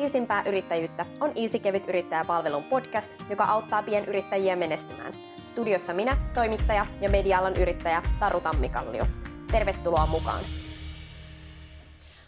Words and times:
Iisimpää 0.00 0.42
yrittäjyyttä 0.46 1.06
on 1.20 1.32
Easy 1.36 1.58
Kevyt 1.58 1.88
yrittäjäpalvelun 1.88 2.64
podcast, 2.64 3.12
joka 3.30 3.44
auttaa 3.44 3.82
pienyrittäjiä 3.82 4.56
menestymään. 4.56 5.12
Studiossa 5.46 5.94
minä, 5.94 6.16
toimittaja 6.34 6.86
ja 7.00 7.10
media 7.10 7.40
yrittäjä 7.60 8.02
Taru 8.20 8.40
Tammikallio. 8.40 9.06
Tervetuloa 9.50 10.06
mukaan! 10.06 10.44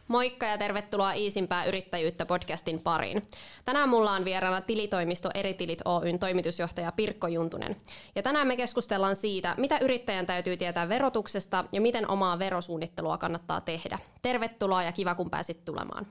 Moikka 0.08 0.46
ja 0.46 0.58
tervetuloa 0.58 1.12
Iisimpää 1.12 1.64
yrittäjyyttä 1.64 2.26
podcastin 2.26 2.80
pariin. 2.80 3.26
Tänään 3.64 3.88
mulla 3.88 4.12
on 4.12 4.24
vieraana 4.24 4.60
tilitoimisto 4.60 5.30
Eritilit 5.34 5.82
Oyn 5.84 6.18
toimitusjohtaja 6.18 6.92
Pirkko 6.92 7.26
Juntunen. 7.26 7.76
Ja 8.14 8.22
tänään 8.22 8.46
me 8.46 8.56
keskustellaan 8.56 9.16
siitä, 9.16 9.54
mitä 9.58 9.78
yrittäjän 9.78 10.26
täytyy 10.26 10.56
tietää 10.56 10.88
verotuksesta 10.88 11.64
ja 11.72 11.80
miten 11.80 12.10
omaa 12.10 12.38
verosuunnittelua 12.38 13.18
kannattaa 13.18 13.60
tehdä. 13.60 13.98
Tervetuloa 14.22 14.82
ja 14.82 14.92
kiva 14.92 15.14
kun 15.14 15.30
pääsit 15.30 15.64
tulemaan. 15.64 16.06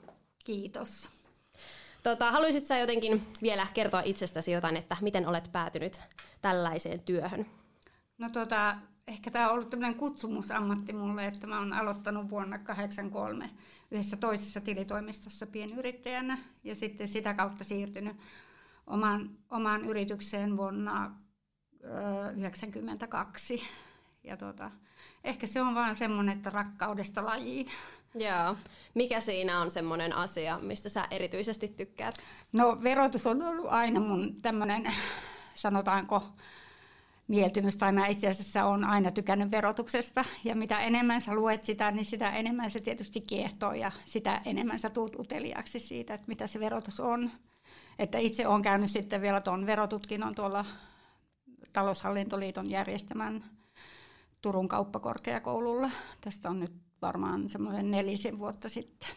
Kiitos. 0.45 1.18
Tota, 2.03 2.31
haluaisit 2.31 2.65
sä 2.65 2.77
jotenkin 2.77 3.27
vielä 3.41 3.67
kertoa 3.73 4.01
itsestäsi 4.05 4.51
jotain, 4.51 4.77
että 4.77 4.97
miten 5.01 5.27
olet 5.27 5.49
päätynyt 5.51 6.01
tällaiseen 6.41 6.99
työhön? 6.99 7.45
No 8.17 8.29
tota, 8.29 8.75
ehkä 9.07 9.31
tämä 9.31 9.47
on 9.47 9.53
ollut 9.53 9.69
tämmöinen 9.69 9.95
kutsumusammatti 9.95 10.93
mulle, 10.93 11.25
että 11.25 11.47
mä 11.47 11.59
oon 11.59 11.73
aloittanut 11.73 12.29
vuonna 12.29 12.57
1983 12.57 13.49
yhdessä 13.91 14.17
toisessa 14.17 14.61
tilitoimistossa 14.61 15.47
pienyrittäjänä 15.47 16.37
ja 16.63 16.75
sitten 16.75 17.07
sitä 17.07 17.33
kautta 17.33 17.63
siirtynyt 17.63 18.17
omaan, 18.87 19.29
omaan 19.49 19.85
yritykseen 19.85 20.57
vuonna 20.57 21.11
1992. 21.81 23.61
Ja 24.23 24.37
tota, 24.37 24.71
ehkä 25.23 25.47
se 25.47 25.61
on 25.61 25.75
vaan 25.75 25.95
semmoinen, 25.95 26.37
että 26.37 26.49
rakkaudesta 26.49 27.25
lajiin. 27.25 27.67
Joo. 28.15 28.55
Mikä 28.93 29.21
siinä 29.21 29.59
on 29.59 29.71
semmoinen 29.71 30.15
asia, 30.15 30.59
mistä 30.61 30.89
sä 30.89 31.07
erityisesti 31.11 31.67
tykkäät? 31.67 32.15
No 32.51 32.77
verotus 32.83 33.27
on 33.27 33.41
ollut 33.41 33.65
aina 33.69 33.99
mun 33.99 34.41
tämmöinen, 34.41 34.93
sanotaanko, 35.55 36.23
mieltymys, 37.27 37.77
tai 37.77 37.91
mä 37.91 38.07
itse 38.07 38.29
asiassa 38.29 38.65
olen 38.65 38.83
aina 38.83 39.11
tykännyt 39.11 39.51
verotuksesta, 39.51 40.25
ja 40.43 40.55
mitä 40.55 40.79
enemmän 40.79 41.21
sä 41.21 41.33
luet 41.33 41.63
sitä, 41.63 41.91
niin 41.91 42.05
sitä 42.05 42.29
enemmän 42.29 42.71
se 42.71 42.79
tietysti 42.79 43.21
kiehtoo, 43.21 43.73
ja 43.73 43.91
sitä 44.05 44.41
enemmän 44.45 44.79
sä 44.79 44.89
tuut 44.89 45.15
uteliaaksi 45.19 45.79
siitä, 45.79 46.13
että 46.13 46.27
mitä 46.27 46.47
se 46.47 46.59
verotus 46.59 46.99
on. 46.99 47.31
Että 47.99 48.17
itse 48.17 48.47
olen 48.47 48.61
käynyt 48.61 48.91
sitten 48.91 49.21
vielä 49.21 49.41
tuon 49.41 49.65
verotutkinnon 49.65 50.35
tuolla 50.35 50.65
taloushallintoliiton 51.73 52.69
järjestämän 52.69 53.43
Turun 54.41 54.67
kauppakorkeakoululla. 54.67 55.91
Tästä 56.21 56.49
on 56.49 56.59
nyt 56.59 56.88
varmaan 57.01 57.49
semmoinen 57.49 57.91
nelisen 57.91 58.39
vuotta 58.39 58.69
sitten. 58.69 59.09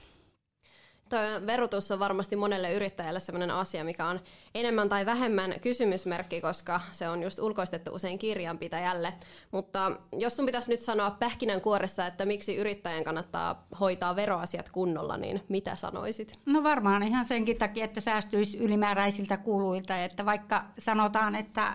Tuo 1.12 1.46
verotus 1.46 1.90
on 1.90 1.98
varmasti 1.98 2.36
monelle 2.36 2.72
yrittäjälle 2.72 3.20
sellainen 3.20 3.50
asia, 3.50 3.84
mikä 3.84 4.06
on 4.06 4.20
enemmän 4.54 4.88
tai 4.88 5.06
vähemmän 5.06 5.54
kysymysmerkki, 5.60 6.40
koska 6.40 6.80
se 6.92 7.08
on 7.08 7.22
just 7.22 7.38
ulkoistettu 7.38 7.94
usein 7.94 8.18
kirjanpitäjälle. 8.18 9.14
Mutta 9.50 9.92
jos 10.18 10.36
sun 10.36 10.46
pitäisi 10.46 10.70
nyt 10.70 10.80
sanoa 10.80 11.10
pähkinänkuoressa, 11.10 12.06
että 12.06 12.26
miksi 12.26 12.56
yrittäjän 12.56 13.04
kannattaa 13.04 13.66
hoitaa 13.80 14.16
veroasiat 14.16 14.68
kunnolla, 14.68 15.16
niin 15.16 15.42
mitä 15.48 15.76
sanoisit? 15.76 16.38
No 16.46 16.62
varmaan 16.62 17.02
ihan 17.02 17.24
senkin 17.24 17.58
takia, 17.58 17.84
että 17.84 18.00
säästyisi 18.00 18.58
ylimääräisiltä 18.58 19.36
kuluilta, 19.36 20.04
että 20.04 20.24
vaikka 20.24 20.64
sanotaan, 20.78 21.34
että 21.34 21.74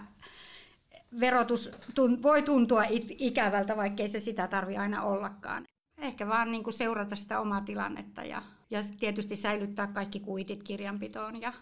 verotus 1.19 1.71
voi 2.21 2.41
tuntua 2.41 2.83
ikävältä, 3.09 3.77
vaikkei 3.77 4.07
se 4.07 4.19
sitä 4.19 4.47
tarvi 4.47 4.77
aina 4.77 5.03
ollakaan. 5.03 5.65
Ehkä 5.97 6.27
vaan 6.27 6.51
niin 6.51 6.63
kuin 6.63 6.73
seurata 6.73 7.15
sitä 7.15 7.39
omaa 7.39 7.61
tilannetta 7.61 8.23
ja, 8.23 8.41
ja 8.69 8.79
tietysti 8.99 9.35
säilyttää 9.35 9.87
kaikki 9.87 10.19
kuitit 10.19 10.63
kirjanpitoon 10.63 11.41
ja 11.41 11.53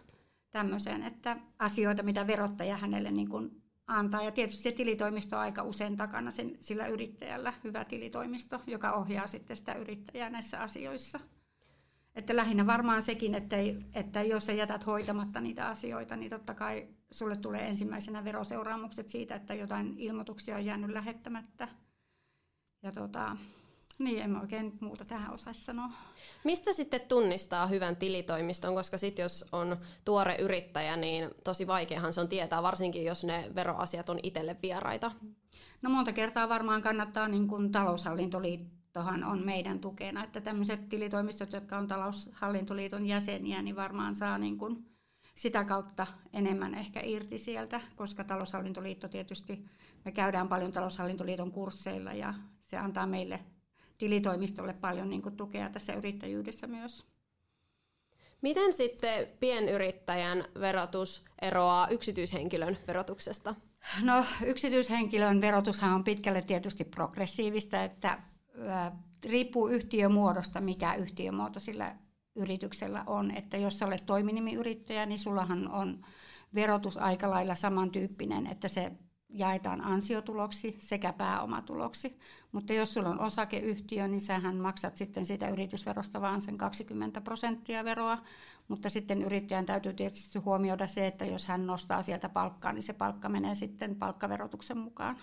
tämmöiseen, 0.51 1.03
että 1.03 1.37
asioita, 1.59 2.03
mitä 2.03 2.27
verottaja 2.27 2.77
hänelle 2.77 3.11
niin 3.11 3.29
kuin 3.29 3.61
antaa. 3.87 4.23
Ja 4.23 4.31
tietysti 4.31 4.63
se 4.63 4.71
tilitoimisto 4.71 5.35
on 5.35 5.41
aika 5.41 5.63
usein 5.63 5.97
takana 5.97 6.31
sen, 6.31 6.57
sillä 6.61 6.87
yrittäjällä, 6.87 7.53
hyvä 7.63 7.85
tilitoimisto, 7.85 8.61
joka 8.67 8.91
ohjaa 8.91 9.27
sitten 9.27 9.57
sitä 9.57 9.73
yrittäjää 9.73 10.29
näissä 10.29 10.59
asioissa. 10.59 11.19
Että 12.15 12.35
lähinnä 12.35 12.67
varmaan 12.67 13.01
sekin, 13.01 13.35
että, 13.35 13.55
ei, 13.55 13.77
että 13.93 14.23
jos 14.23 14.45
sä 14.45 14.53
jätät 14.53 14.85
hoitamatta 14.85 15.41
niitä 15.41 15.67
asioita, 15.67 16.15
niin 16.15 16.29
totta 16.29 16.53
kai 16.53 16.87
sulle 17.11 17.37
tulee 17.37 17.67
ensimmäisenä 17.67 18.23
veroseuraamukset 18.23 19.09
siitä, 19.09 19.35
että 19.35 19.53
jotain 19.53 19.93
ilmoituksia 19.97 20.55
on 20.55 20.65
jäänyt 20.65 20.89
lähettämättä. 20.89 21.67
Ja 22.83 22.91
tota, 22.91 23.37
niin, 23.99 24.21
en 24.21 24.41
oikein 24.41 24.77
muuta 24.81 25.05
tähän 25.05 25.33
osaisi 25.33 25.61
sanoa. 25.61 25.89
Mistä 26.43 26.73
sitten 26.73 27.01
tunnistaa 27.01 27.67
hyvän 27.67 27.95
tilitoimiston, 27.95 28.75
koska 28.75 28.97
sitten 28.97 29.23
jos 29.23 29.45
on 29.51 29.77
tuore 30.05 30.35
yrittäjä, 30.35 30.97
niin 30.97 31.29
tosi 31.43 31.67
vaikeahan 31.67 32.13
se 32.13 32.21
on 32.21 32.27
tietää, 32.27 32.63
varsinkin 32.63 33.05
jos 33.05 33.23
ne 33.23 33.51
veroasiat 33.55 34.09
on 34.09 34.19
itselle 34.23 34.57
vieraita. 34.61 35.11
No 35.81 35.89
monta 35.89 36.13
kertaa 36.13 36.49
varmaan 36.49 36.81
kannattaa, 36.81 37.27
niin 37.27 37.47
kuin 37.47 37.71
taloushallintoliittohan 37.71 39.23
on 39.23 39.45
meidän 39.45 39.79
tukena, 39.79 40.23
että 40.23 40.41
tämmöiset 40.41 40.89
tilitoimistot, 40.89 41.53
jotka 41.53 41.77
on 41.77 41.87
taloushallintoliiton 41.87 43.07
jäseniä, 43.07 43.61
niin 43.61 43.75
varmaan 43.75 44.15
saa 44.15 44.37
niin 44.37 44.57
kuin 44.57 44.85
sitä 45.35 45.63
kautta 45.63 46.07
enemmän 46.33 46.75
ehkä 46.75 47.01
irti 47.03 47.37
sieltä, 47.37 47.81
koska 47.95 48.23
taloushallintoliitto 48.23 49.07
tietysti, 49.07 49.65
me 50.05 50.11
käydään 50.11 50.49
paljon 50.49 50.71
taloushallintoliiton 50.71 51.51
kursseilla 51.51 52.13
ja 52.13 52.33
se 52.67 52.77
antaa 52.77 53.05
meille 53.05 53.39
tilitoimistolle 53.97 54.73
paljon 54.73 55.09
niin 55.09 55.21
kuin 55.21 55.37
tukea 55.37 55.69
tässä 55.69 55.93
yrittäjyydessä 55.93 56.67
myös. 56.67 57.05
Miten 58.41 58.73
sitten 58.73 59.27
pienyrittäjän 59.39 60.45
verotus 60.59 61.23
eroaa 61.41 61.87
yksityishenkilön 61.87 62.77
verotuksesta? 62.87 63.55
No 64.03 64.25
yksityishenkilön 64.45 65.41
verotushan 65.41 65.93
on 65.93 66.03
pitkälle 66.03 66.41
tietysti 66.41 66.83
progressiivista, 66.83 67.83
että 67.83 68.21
riippuu 69.23 69.67
yhtiömuodosta, 69.67 70.61
mikä 70.61 70.93
yhtiömuoto 70.93 71.59
sillä 71.59 71.95
yrityksellä 72.35 73.03
on. 73.07 73.31
Että 73.31 73.57
jos 73.57 73.81
olet 73.81 74.05
toiminimiyrittäjä, 74.05 75.05
niin 75.05 75.19
sullahan 75.19 75.71
on 75.71 76.01
verotus 76.55 76.97
aika 76.97 77.29
lailla 77.29 77.55
samantyyppinen, 77.55 78.47
että 78.47 78.67
se 78.67 78.91
jaetaan 79.35 79.81
ansiotuloksi 79.81 80.75
sekä 80.79 81.13
pääomatuloksi. 81.13 82.19
Mutta 82.51 82.73
jos 82.73 82.93
sulla 82.93 83.09
on 83.09 83.19
osakeyhtiö, 83.19 84.07
niin 84.07 84.21
sähän 84.21 84.55
maksat 84.55 84.97
sitten 84.97 85.25
sitä 85.25 85.49
yritysverosta 85.49 86.21
vaan 86.21 86.41
sen 86.41 86.57
20 86.57 87.21
prosenttia 87.21 87.85
veroa. 87.85 88.17
Mutta 88.67 88.89
sitten 88.89 89.21
yrittäjän 89.21 89.65
täytyy 89.65 89.93
tietysti 89.93 90.39
huomioida 90.39 90.87
se, 90.87 91.07
että 91.07 91.25
jos 91.25 91.45
hän 91.45 91.67
nostaa 91.67 92.01
sieltä 92.01 92.29
palkkaa, 92.29 92.73
niin 92.73 92.83
se 92.83 92.93
palkka 92.93 93.29
menee 93.29 93.55
sitten 93.55 93.95
palkkaverotuksen 93.95 94.77
mukaan. 94.77 95.17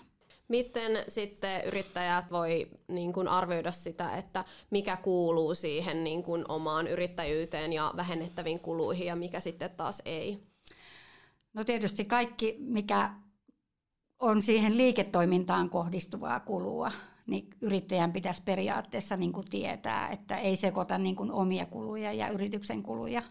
Miten 0.47 0.91
sitten 1.07 1.65
yrittäjät 1.65 2.31
voi 2.31 2.67
niin 2.87 3.13
kuin 3.13 3.27
arvioida 3.27 3.71
sitä, 3.71 4.15
että 4.15 4.45
mikä 4.69 4.97
kuuluu 4.97 5.55
siihen 5.55 6.03
niin 6.03 6.23
kuin 6.23 6.45
omaan 6.47 6.87
yrittäjyyteen 6.87 7.73
ja 7.73 7.93
vähennettäviin 7.95 8.59
kuluihin 8.59 9.07
ja 9.07 9.15
mikä 9.15 9.39
sitten 9.39 9.71
taas 9.71 10.01
ei? 10.05 10.43
No 11.53 11.63
tietysti 11.63 12.05
kaikki, 12.05 12.57
mikä 12.59 13.09
on 14.23 14.41
siihen 14.41 14.77
liiketoimintaan 14.77 15.69
kohdistuvaa 15.69 16.39
kulua, 16.39 16.91
niin 17.27 17.49
yrittäjän 17.61 18.13
pitäisi 18.13 18.41
periaatteessa 18.45 19.17
niin 19.17 19.33
kuin 19.33 19.49
tietää, 19.49 20.07
että 20.07 20.37
ei 20.37 20.55
sekoita 20.55 20.97
niin 20.97 21.15
kuin 21.15 21.31
omia 21.31 21.65
kuluja 21.65 22.13
ja 22.13 22.29
yrityksen 22.29 22.83
kuluja, 22.83 23.21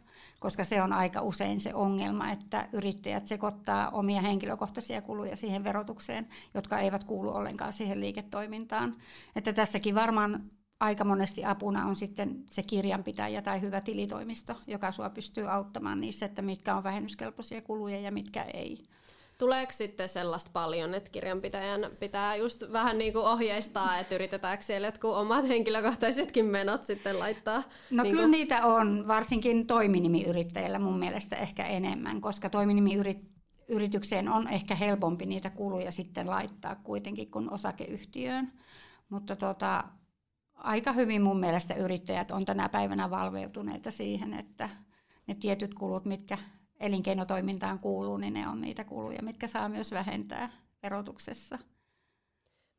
koska 0.40 0.64
se 0.64 0.82
on 0.82 0.92
aika 0.92 1.22
usein 1.22 1.60
se 1.60 1.74
ongelma, 1.74 2.30
että 2.30 2.68
yrittäjät 2.72 3.26
sekoittaa 3.26 3.88
omia 3.90 4.20
henkilökohtaisia 4.20 5.02
kuluja 5.02 5.36
siihen 5.36 5.64
verotukseen, 5.64 6.28
jotka 6.54 6.78
eivät 6.78 7.04
kuulu 7.04 7.34
ollenkaan 7.34 7.72
siihen 7.72 8.00
liiketoimintaan. 8.00 8.96
Että 9.36 9.52
tässäkin 9.52 9.94
varmaan 9.94 10.50
aika 10.80 11.04
monesti 11.04 11.44
apuna 11.44 11.86
on 11.86 11.96
sitten 11.96 12.44
se 12.50 12.62
kirjanpitäjä 12.62 13.42
tai 13.42 13.60
hyvä 13.60 13.80
tilitoimisto, 13.80 14.56
joka 14.66 14.92
sua 14.92 15.10
pystyy 15.10 15.52
auttamaan 15.52 16.00
niissä, 16.00 16.26
että 16.26 16.42
mitkä 16.42 16.76
on 16.76 16.84
vähennyskelpoisia 16.84 17.62
kuluja 17.62 18.00
ja 18.00 18.12
mitkä 18.12 18.42
ei. 18.42 18.78
Tuleeko 19.38 19.72
sitten 19.72 20.08
sellaista 20.08 20.50
paljon, 20.52 20.94
että 20.94 21.10
kirjanpitäjän 21.10 21.90
pitää 22.00 22.36
just 22.36 22.64
vähän 22.72 22.98
niin 22.98 23.12
kuin 23.12 23.24
ohjeistaa, 23.24 23.98
että 23.98 24.14
yritetäänkö 24.14 24.64
siellä 24.64 24.88
jotkut 24.88 25.16
omat 25.16 25.48
henkilökohtaisetkin 25.48 26.46
menot 26.46 26.84
sitten 26.84 27.18
laittaa? 27.18 27.62
No 27.90 28.02
niin 28.02 28.12
kyllä 28.12 28.22
kuin... 28.22 28.30
niitä 28.30 28.64
on, 28.64 29.08
varsinkin 29.08 29.66
toiminimiyrittäjillä 29.66 30.78
mun 30.78 30.98
mielestä 30.98 31.36
ehkä 31.36 31.66
enemmän, 31.66 32.20
koska 32.20 32.50
toiminimiyritykseen 32.50 34.28
on 34.28 34.48
ehkä 34.48 34.74
helpompi 34.74 35.26
niitä 35.26 35.50
kuluja 35.50 35.92
sitten 35.92 36.30
laittaa 36.30 36.76
kuitenkin 36.76 37.30
kuin 37.30 37.50
osakeyhtiöön. 37.50 38.52
Mutta 39.08 39.36
tota, 39.36 39.84
aika 40.54 40.92
hyvin 40.92 41.22
mun 41.22 41.40
mielestä 41.40 41.74
yrittäjät 41.74 42.30
on 42.30 42.44
tänä 42.44 42.68
päivänä 42.68 43.10
valveutuneita 43.10 43.90
siihen, 43.90 44.34
että 44.34 44.68
ne 45.26 45.34
tietyt 45.34 45.74
kulut, 45.74 46.04
mitkä 46.04 46.38
elinkeinotoimintaan 46.82 47.78
kuuluu, 47.78 48.16
niin 48.16 48.34
ne 48.34 48.48
on 48.48 48.60
niitä 48.60 48.84
kuluja, 48.84 49.22
mitkä 49.22 49.48
saa 49.48 49.68
myös 49.68 49.92
vähentää 49.92 50.50
verotuksessa. 50.82 51.58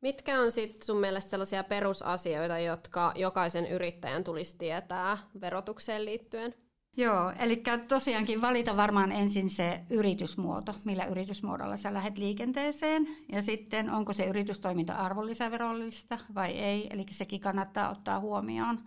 Mitkä 0.02 0.40
on 0.40 0.52
sitten 0.52 0.86
sun 0.86 1.00
mielestä 1.00 1.30
sellaisia 1.30 1.64
perusasioita, 1.64 2.58
jotka 2.58 3.12
jokaisen 3.16 3.66
yrittäjän 3.66 4.24
tulisi 4.24 4.58
tietää 4.58 5.18
verotukseen 5.40 6.04
liittyen? 6.04 6.54
Joo, 6.96 7.32
eli 7.38 7.62
tosiaankin 7.88 8.40
valita 8.40 8.76
varmaan 8.76 9.12
ensin 9.12 9.50
se 9.50 9.80
yritysmuoto, 9.90 10.74
millä 10.84 11.04
yritysmuodolla 11.04 11.76
sä 11.76 11.94
lähdet 11.94 12.18
liikenteeseen. 12.18 13.08
Ja 13.32 13.42
sitten 13.42 13.90
onko 13.90 14.12
se 14.12 14.26
yritystoiminta 14.26 14.92
arvonlisäverollista 14.92 16.18
vai 16.34 16.50
ei, 16.50 16.88
eli 16.90 17.06
sekin 17.10 17.40
kannattaa 17.40 17.90
ottaa 17.90 18.20
huomioon. 18.20 18.80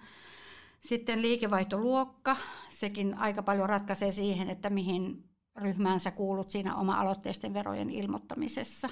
Sitten 0.80 1.22
liikevaihtoluokka, 1.22 2.38
sekin 2.70 3.18
aika 3.18 3.44
paljon 3.44 3.70
ratkaisee 3.70 4.12
siihen, 4.12 4.50
että 4.50 4.70
mihin 4.70 5.30
ryhmään 5.56 6.00
sä 6.00 6.12
kuulut 6.12 6.52
siinä 6.52 6.76
oma-aloitteisten 6.76 7.54
verojen 7.54 7.90
ilmoittamisessa. 7.90 8.90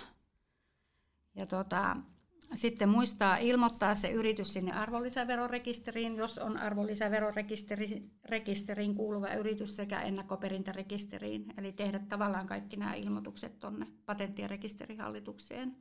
Ja 1.35 1.45
tota, 1.45 1.97
sitten 2.53 2.89
muistaa 2.89 3.37
ilmoittaa 3.37 3.95
se 3.95 4.09
yritys 4.09 4.53
sinne 4.53 4.71
arvonlisäverorekisteriin, 4.71 6.17
jos 6.17 6.37
on 6.37 6.57
arvonlisäverorekisteriin 6.57 8.95
kuuluva 8.95 9.33
yritys 9.33 9.75
sekä 9.75 10.01
ennakkoperintärekisteriin. 10.01 11.45
Eli 11.57 11.71
tehdä 11.71 11.99
tavallaan 11.99 12.47
kaikki 12.47 12.77
nämä 12.77 12.93
ilmoitukset 12.93 13.59
tuonne 13.59 13.87
patentti- 14.05 14.41
ja 14.41 14.47
rekisterihallitukseen. 14.47 15.75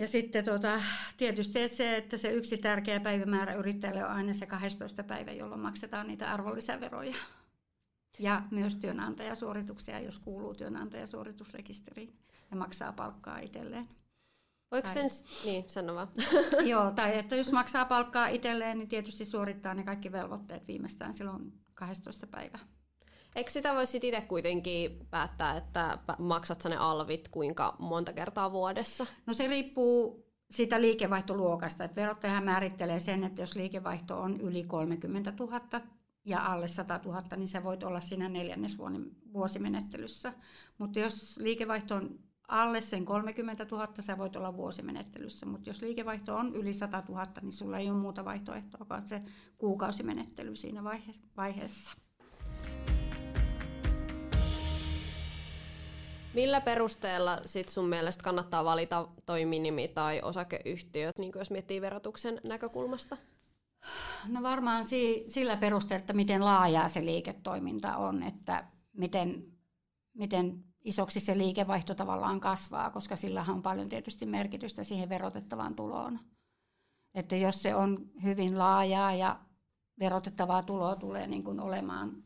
Ja 0.00 0.08
sitten 0.08 0.44
tota, 0.44 0.80
tietysti 1.16 1.68
se, 1.68 1.96
että 1.96 2.16
se 2.16 2.32
yksi 2.32 2.58
tärkeä 2.58 3.00
päivämäärä 3.00 3.54
yrittäjälle 3.54 4.04
on 4.04 4.10
aina 4.10 4.32
se 4.32 4.46
12 4.46 5.04
päivä, 5.04 5.32
jolloin 5.32 5.60
maksetaan 5.60 6.06
niitä 6.06 6.32
arvonlisäveroja. 6.32 7.14
Ja 8.18 8.42
myös 8.50 8.76
työnantajasuorituksia, 8.76 10.00
jos 10.00 10.18
kuuluu 10.18 10.54
työnantajasuoritusrekisteriin 10.54 12.18
ja 12.50 12.56
maksaa 12.56 12.92
palkkaa 12.92 13.38
itselleen. 13.38 13.88
Voiko 14.70 14.88
sen, 14.88 15.10
niin 15.44 15.64
sano 15.70 15.94
vaan. 15.94 16.08
Joo, 16.70 16.90
tai 16.90 17.18
että 17.18 17.36
jos 17.36 17.52
maksaa 17.52 17.84
palkkaa 17.84 18.28
itselleen, 18.28 18.78
niin 18.78 18.88
tietysti 18.88 19.24
suorittaa 19.24 19.74
ne 19.74 19.82
kaikki 19.84 20.12
velvoitteet 20.12 20.68
viimeistään 20.68 21.14
silloin 21.14 21.52
12 21.74 22.26
päivää. 22.26 22.60
Eikö 23.34 23.50
sitä 23.50 23.74
voisi 23.74 24.00
itse 24.02 24.20
kuitenkin 24.20 25.06
päättää, 25.10 25.56
että 25.56 25.98
maksat 26.18 26.64
ne 26.64 26.76
alvit 26.76 27.28
kuinka 27.28 27.76
monta 27.78 28.12
kertaa 28.12 28.52
vuodessa? 28.52 29.06
No 29.26 29.34
se 29.34 29.46
riippuu 29.46 30.26
siitä 30.50 30.80
liikevaihtoluokasta. 30.80 31.84
Että 31.84 32.00
verottajahan 32.00 32.44
määrittelee 32.44 33.00
sen, 33.00 33.24
että 33.24 33.42
jos 33.42 33.54
liikevaihto 33.54 34.20
on 34.20 34.40
yli 34.40 34.64
30 34.64 35.32
000 35.40 35.60
ja 36.24 36.46
alle 36.46 36.68
100 36.68 37.00
000, 37.04 37.22
niin 37.36 37.48
sä 37.48 37.64
voit 37.64 37.82
olla 37.82 38.00
siinä 38.00 38.28
neljännesvuosimenettelyssä. 38.28 40.32
Mutta 40.78 40.98
jos 40.98 41.36
liikevaihto 41.36 41.94
on 41.94 42.18
alle 42.48 42.82
sen 42.82 43.04
30 43.04 43.66
000 43.70 43.88
sä 44.00 44.18
voit 44.18 44.36
olla 44.36 44.56
vuosimenettelyssä, 44.56 45.46
mutta 45.46 45.70
jos 45.70 45.82
liikevaihto 45.82 46.36
on 46.36 46.54
yli 46.54 46.74
100 46.74 47.02
000, 47.08 47.26
niin 47.42 47.52
sulla 47.52 47.78
ei 47.78 47.90
ole 47.90 47.98
muuta 47.98 48.24
vaihtoehtoa 48.24 48.86
kuin 48.88 49.08
se 49.08 49.22
kuukausimenettely 49.58 50.56
siinä 50.56 50.84
vaiheessa. 51.36 51.92
Millä 56.34 56.60
perusteella 56.60 57.36
sit 57.46 57.68
sun 57.68 57.88
mielestä 57.88 58.22
kannattaa 58.22 58.64
valita 58.64 59.08
toi 59.26 59.44
minimi 59.44 59.88
tai 59.88 60.20
osakeyhtiö, 60.22 61.10
niin 61.18 61.32
jos 61.34 61.50
miettii 61.50 61.80
verotuksen 61.80 62.40
näkökulmasta? 62.44 63.16
No 64.28 64.42
varmaan 64.42 64.84
si- 64.84 65.24
sillä 65.28 65.56
perusteella, 65.56 66.00
että 66.00 66.12
miten 66.12 66.44
laajaa 66.44 66.88
se 66.88 67.04
liiketoiminta 67.04 67.96
on, 67.96 68.22
että 68.22 68.64
miten, 68.92 69.44
miten 70.14 70.64
isoksi 70.84 71.20
se 71.20 71.38
liikevaihto 71.38 71.94
tavallaan 71.94 72.40
kasvaa, 72.40 72.90
koska 72.90 73.16
sillä 73.16 73.44
on 73.48 73.62
paljon 73.62 73.88
tietysti 73.88 74.26
merkitystä 74.26 74.84
siihen 74.84 75.08
verotettavaan 75.08 75.74
tuloon. 75.74 76.18
Että 77.14 77.36
jos 77.36 77.62
se 77.62 77.74
on 77.74 78.10
hyvin 78.22 78.58
laajaa 78.58 79.14
ja 79.14 79.40
verotettavaa 80.00 80.62
tuloa 80.62 80.96
tulee 80.96 81.26
niin 81.26 81.44
kuin 81.44 81.60
olemaan 81.60 82.24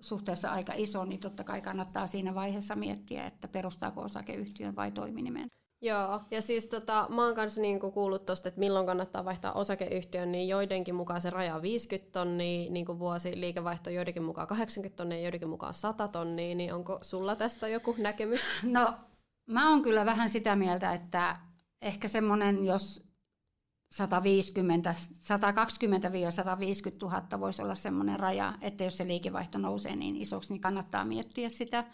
suhteessa 0.00 0.50
aika 0.50 0.72
iso, 0.76 1.04
niin 1.04 1.20
totta 1.20 1.44
kai 1.44 1.60
kannattaa 1.60 2.06
siinä 2.06 2.34
vaiheessa 2.34 2.76
miettiä, 2.76 3.26
että 3.26 3.48
perustaako 3.48 4.00
osakeyhtiön 4.00 4.76
vai 4.76 4.92
toiminimen. 4.92 5.48
Joo, 5.82 6.20
ja 6.30 6.42
siis 6.42 6.66
tota, 6.66 7.06
mä 7.08 7.24
oon 7.24 7.34
kanssa 7.34 7.60
niinku 7.60 7.90
kuullut 7.90 8.26
tuosta, 8.26 8.48
että 8.48 8.58
milloin 8.58 8.86
kannattaa 8.86 9.24
vaihtaa 9.24 9.52
osakeyhtiön, 9.52 10.32
niin 10.32 10.48
joidenkin 10.48 10.94
mukaan 10.94 11.20
se 11.20 11.30
raja 11.30 11.54
on 11.54 11.62
50 11.62 12.12
tonnia 12.12 12.70
niin 12.70 12.98
vuosi 12.98 13.40
liikevaihto, 13.40 13.90
joidenkin 13.90 14.22
mukaan 14.22 14.46
80 14.46 14.96
tonnia, 14.96 15.20
joidenkin 15.20 15.48
mukaan 15.48 15.74
100 15.74 16.08
tonnia, 16.08 16.54
niin 16.54 16.74
onko 16.74 16.98
sulla 17.02 17.36
tästä 17.36 17.68
joku 17.68 17.94
näkemys? 17.98 18.40
No, 18.62 18.94
mä 19.46 19.70
oon 19.70 19.82
kyllä 19.82 20.06
vähän 20.06 20.30
sitä 20.30 20.56
mieltä, 20.56 20.92
että 20.92 21.36
ehkä 21.82 22.08
semmoinen, 22.08 22.64
jos 22.64 23.07
150, 23.90 24.94
120-150 24.94 24.94
000 27.02 27.40
voisi 27.40 27.62
olla 27.62 27.74
semmoinen 27.74 28.20
raja, 28.20 28.54
että 28.60 28.84
jos 28.84 28.96
se 28.96 29.06
liikevaihto 29.06 29.58
nousee 29.58 29.96
niin 29.96 30.16
isoksi, 30.16 30.52
niin 30.52 30.60
kannattaa 30.60 31.04
miettiä 31.04 31.50
sitä 31.50 31.84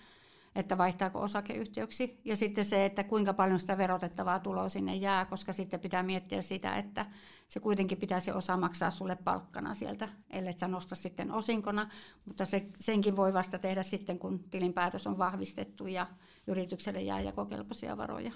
että 0.55 0.79
vaihtaako 0.79 1.21
osakeyhtiöksi. 1.21 2.21
Ja 2.25 2.37
sitten 2.37 2.65
se, 2.65 2.85
että 2.85 3.05
kuinka 3.05 3.35
paljon 3.35 3.61
sitä 3.61 3.79
verotettavaa 3.79 4.39
tuloa 4.39 4.69
sinne 4.69 4.95
jää, 4.95 5.25
koska 5.25 5.53
sitten 5.53 5.81
pitää 5.81 6.03
miettiä 6.03 6.43
sitä, 6.43 6.77
että 6.77 7.07
se 7.49 7.61
kuitenkin 7.61 7.99
pitäisi 7.99 8.33
osa 8.33 8.57
maksaa 8.57 8.91
sulle 8.91 9.17
palkkana 9.17 9.75
sieltä, 9.75 10.09
ellei 10.31 10.55
sä 10.59 10.69
nosta 10.69 10.95
sitten 10.95 11.33
osinkona, 11.33 11.89
mutta 12.25 12.45
se, 12.45 12.67
senkin 12.79 13.17
voi 13.17 13.35
vasta 13.35 13.59
tehdä 13.59 13.83
sitten, 13.83 14.19
kun 14.19 14.45
tilinpäätös 14.51 15.07
on 15.07 15.19
vahvistettu 15.19 15.87
ja 15.87 16.07
yritykselle 16.47 17.03
jää 17.03 17.21
jakokelpoisia 17.21 17.97
varoja. 17.97 18.33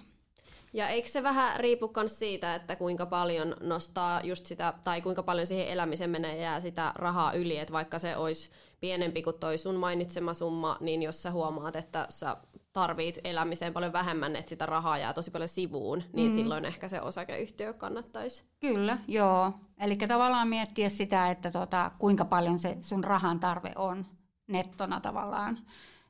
Ja 0.72 0.88
eikö 0.88 1.08
se 1.08 1.22
vähän 1.22 1.60
riipu 1.60 1.92
myös 1.96 2.18
siitä, 2.18 2.54
että 2.54 2.76
kuinka 2.76 3.06
paljon 3.06 3.56
nostaa 3.60 4.20
just 4.24 4.46
sitä, 4.46 4.74
tai 4.84 5.00
kuinka 5.00 5.22
paljon 5.22 5.46
siihen 5.46 5.68
elämiseen 5.68 6.10
menee 6.10 6.36
jää 6.36 6.60
sitä 6.60 6.92
rahaa 6.94 7.32
yli, 7.32 7.58
että 7.58 7.72
vaikka 7.72 7.98
se 7.98 8.16
olisi 8.16 8.50
pienempi 8.80 9.22
kuin 9.22 9.38
toi 9.40 9.58
sun 9.58 9.74
mainitsema 9.74 10.34
summa, 10.34 10.76
niin 10.80 11.02
jos 11.02 11.22
sä 11.22 11.30
huomaat, 11.30 11.76
että 11.76 12.06
sä 12.08 12.36
tarvit 12.72 13.18
elämiseen 13.24 13.72
paljon 13.72 13.92
vähemmän, 13.92 14.36
että 14.36 14.48
sitä 14.48 14.66
rahaa 14.66 14.98
jää 14.98 15.12
tosi 15.12 15.30
paljon 15.30 15.48
sivuun, 15.48 16.02
niin 16.12 16.30
mm. 16.30 16.36
silloin 16.36 16.64
ehkä 16.64 16.88
se 16.88 17.00
osakeyhtiö 17.00 17.72
kannattaisi. 17.72 18.44
Kyllä, 18.60 18.98
joo. 19.08 19.52
Eli 19.80 19.96
tavallaan 19.96 20.48
miettiä 20.48 20.88
sitä, 20.88 21.30
että 21.30 21.50
tota, 21.50 21.90
kuinka 21.98 22.24
paljon 22.24 22.58
se 22.58 22.78
sun 22.82 23.04
rahan 23.04 23.40
tarve 23.40 23.72
on 23.76 24.04
nettona 24.46 25.00
tavallaan. 25.00 25.58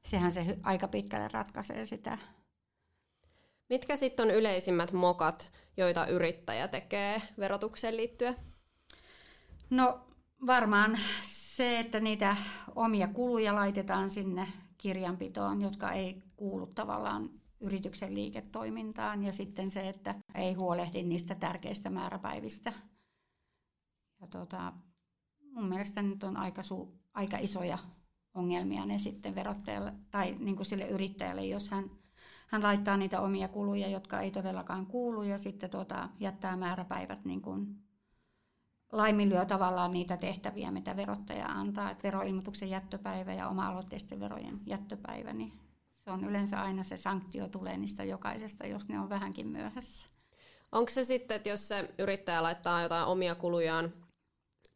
Sehän 0.02 0.32
se 0.32 0.58
aika 0.62 0.88
pitkälle 0.88 1.28
ratkaisee 1.28 1.87
sitä. 1.87 2.19
Mitkä 3.69 3.97
sitten 3.97 4.29
on 4.29 4.35
yleisimmät 4.35 4.93
mokat, 4.93 5.53
joita 5.76 6.06
yrittäjä 6.06 6.69
tekee 6.69 7.23
verotukseen 7.38 7.97
liittyen? 7.97 8.37
No 9.70 10.00
varmaan 10.47 10.99
se, 11.23 11.79
että 11.81 12.00
niitä 12.00 12.37
omia 12.76 13.09
kuluja 13.09 13.54
laitetaan 13.54 14.11
sinne 14.11 14.47
kirjanpitoon, 14.78 15.62
jotka 15.62 15.92
ei 15.92 16.23
kuulu 16.37 16.66
tavallaan 16.66 17.31
yrityksen 17.61 18.14
liiketoimintaan 18.14 19.25
ja 19.25 19.33
sitten 19.33 19.71
se, 19.71 19.88
että 19.88 20.14
ei 20.35 20.54
huolehdi 20.54 21.02
niistä 21.02 21.35
tärkeistä 21.35 21.90
määräpäivistä. 21.90 22.73
Ja 24.21 24.26
tota, 24.26 24.73
mun 25.52 25.69
mielestä 25.69 26.02
nyt 26.02 26.25
on 26.25 26.37
aika, 26.37 26.62
su, 26.62 26.99
aika 27.14 27.38
isoja 27.38 27.78
ongelmia 28.35 28.87
ne 28.87 28.99
sitten 28.99 29.35
verottajalle 29.35 29.92
tai 30.11 30.37
niin 30.38 30.57
kuin 30.57 30.66
sille 30.66 30.88
yrittäjälle, 30.88 31.47
jos 31.47 31.71
hän, 31.71 31.90
hän 32.49 32.62
laittaa 32.62 32.97
niitä 32.97 33.21
omia 33.21 33.49
kuluja, 33.49 33.88
jotka 33.88 34.21
ei 34.21 34.31
todellakaan 34.31 34.87
kuulu 34.87 35.23
ja 35.23 35.38
sitten 35.38 35.71
tota, 35.71 36.09
jättää 36.21 36.57
määräpäivät 36.57 37.25
niin 37.25 37.43
kuin 37.43 37.67
laiminlyö 38.93 39.45
tavallaan 39.45 39.93
niitä 39.93 40.17
tehtäviä, 40.17 40.71
mitä 40.71 40.97
verottaja 40.97 41.47
antaa. 41.47 41.90
Että 41.90 42.02
veroilmoituksen 42.02 42.71
jättöpäivä 42.71 43.33
ja 43.33 43.49
oma-aloitteisten 43.49 44.21
verojen 44.21 44.61
jättöpäivä, 44.67 45.33
niin 45.33 45.52
se 45.90 46.11
on 46.11 46.25
yleensä 46.25 46.61
aina 46.61 46.83
se 46.83 46.97
sanktio 46.97 47.49
tulee 47.49 47.76
niistä 47.76 48.05
jokaisesta, 48.05 48.67
jos 48.67 48.88
ne 48.88 49.00
on 49.00 49.09
vähänkin 49.09 49.49
myöhässä. 49.49 50.09
Onko 50.73 50.90
se 50.90 51.05
sitten, 51.05 51.37
että 51.37 51.49
jos 51.49 51.69
se 51.69 51.95
yrittäjä 51.99 52.43
laittaa 52.43 52.83
jotain 52.83 53.07
omia 53.07 53.35
kulujaan, 53.35 53.93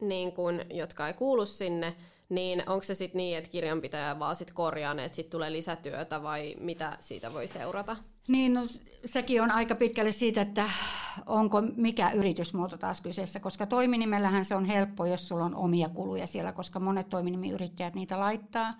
niin 0.01 0.31
kun, 0.31 0.61
jotka 0.69 1.07
ei 1.07 1.13
kuulu 1.13 1.45
sinne, 1.45 1.95
niin 2.29 2.63
onko 2.69 2.83
se 2.83 2.95
sitten 2.95 3.17
niin, 3.17 3.37
että 3.37 3.49
kirjanpitäjä 3.49 4.19
vaan 4.19 4.35
sit 4.35 4.51
korjaa 4.51 4.95
että 5.01 5.15
sitten 5.15 5.31
tulee 5.31 5.51
lisätyötä 5.51 6.23
vai 6.23 6.55
mitä 6.59 6.97
siitä 6.99 7.33
voi 7.33 7.47
seurata? 7.47 7.95
Niin, 8.27 8.53
no, 8.53 8.61
sekin 9.05 9.41
on 9.41 9.51
aika 9.51 9.75
pitkälle 9.75 10.11
siitä, 10.11 10.41
että 10.41 10.69
onko 11.25 11.61
mikä 11.61 12.11
yritysmuoto 12.11 12.77
taas 12.77 13.01
kyseessä, 13.01 13.39
koska 13.39 13.65
toiminimellähän 13.65 14.45
se 14.45 14.55
on 14.55 14.65
helppo, 14.65 15.05
jos 15.05 15.27
sulla 15.27 15.45
on 15.45 15.55
omia 15.55 15.89
kuluja 15.89 16.27
siellä, 16.27 16.51
koska 16.51 16.79
monet 16.79 17.09
toiminimiyrittäjät 17.09 17.95
niitä 17.95 18.19
laittaa, 18.19 18.73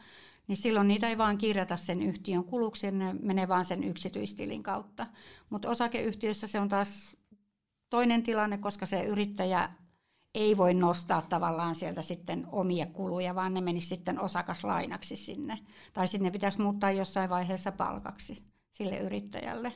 niin 0.47 0.57
silloin 0.57 0.87
niitä 0.87 1.09
ei 1.09 1.17
vaan 1.17 1.37
kirjata 1.37 1.77
sen 1.77 2.01
yhtiön 2.01 2.43
kuluksi, 2.43 2.91
ne 2.91 3.13
menee 3.13 3.47
vaan 3.47 3.65
sen 3.65 3.83
yksityistilin 3.83 4.63
kautta. 4.63 5.07
Mutta 5.49 5.69
osakeyhtiössä 5.69 6.47
se 6.47 6.59
on 6.59 6.69
taas 6.69 7.17
toinen 7.89 8.23
tilanne, 8.23 8.57
koska 8.57 8.85
se 8.85 9.03
yrittäjä 9.03 9.69
ei 10.33 10.57
voi 10.57 10.73
nostaa 10.73 11.21
tavallaan 11.21 11.75
sieltä 11.75 12.01
sitten 12.01 12.47
omia 12.51 12.85
kuluja, 12.85 13.35
vaan 13.35 13.53
ne 13.53 13.61
menisi 13.61 13.87
sitten 13.87 14.19
osakaslainaksi 14.19 15.15
sinne. 15.15 15.59
Tai 15.93 16.07
sinne 16.07 16.31
pitäisi 16.31 16.61
muuttaa 16.61 16.91
jossain 16.91 17.29
vaiheessa 17.29 17.71
palkaksi 17.71 18.43
sille 18.71 18.97
yrittäjälle. 18.97 19.73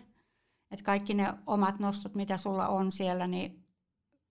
Et 0.71 0.81
kaikki 0.81 1.13
ne 1.13 1.33
omat 1.47 1.79
nostot, 1.79 2.15
mitä 2.15 2.37
sulla 2.37 2.67
on 2.67 2.91
siellä, 2.91 3.27
niin 3.27 3.65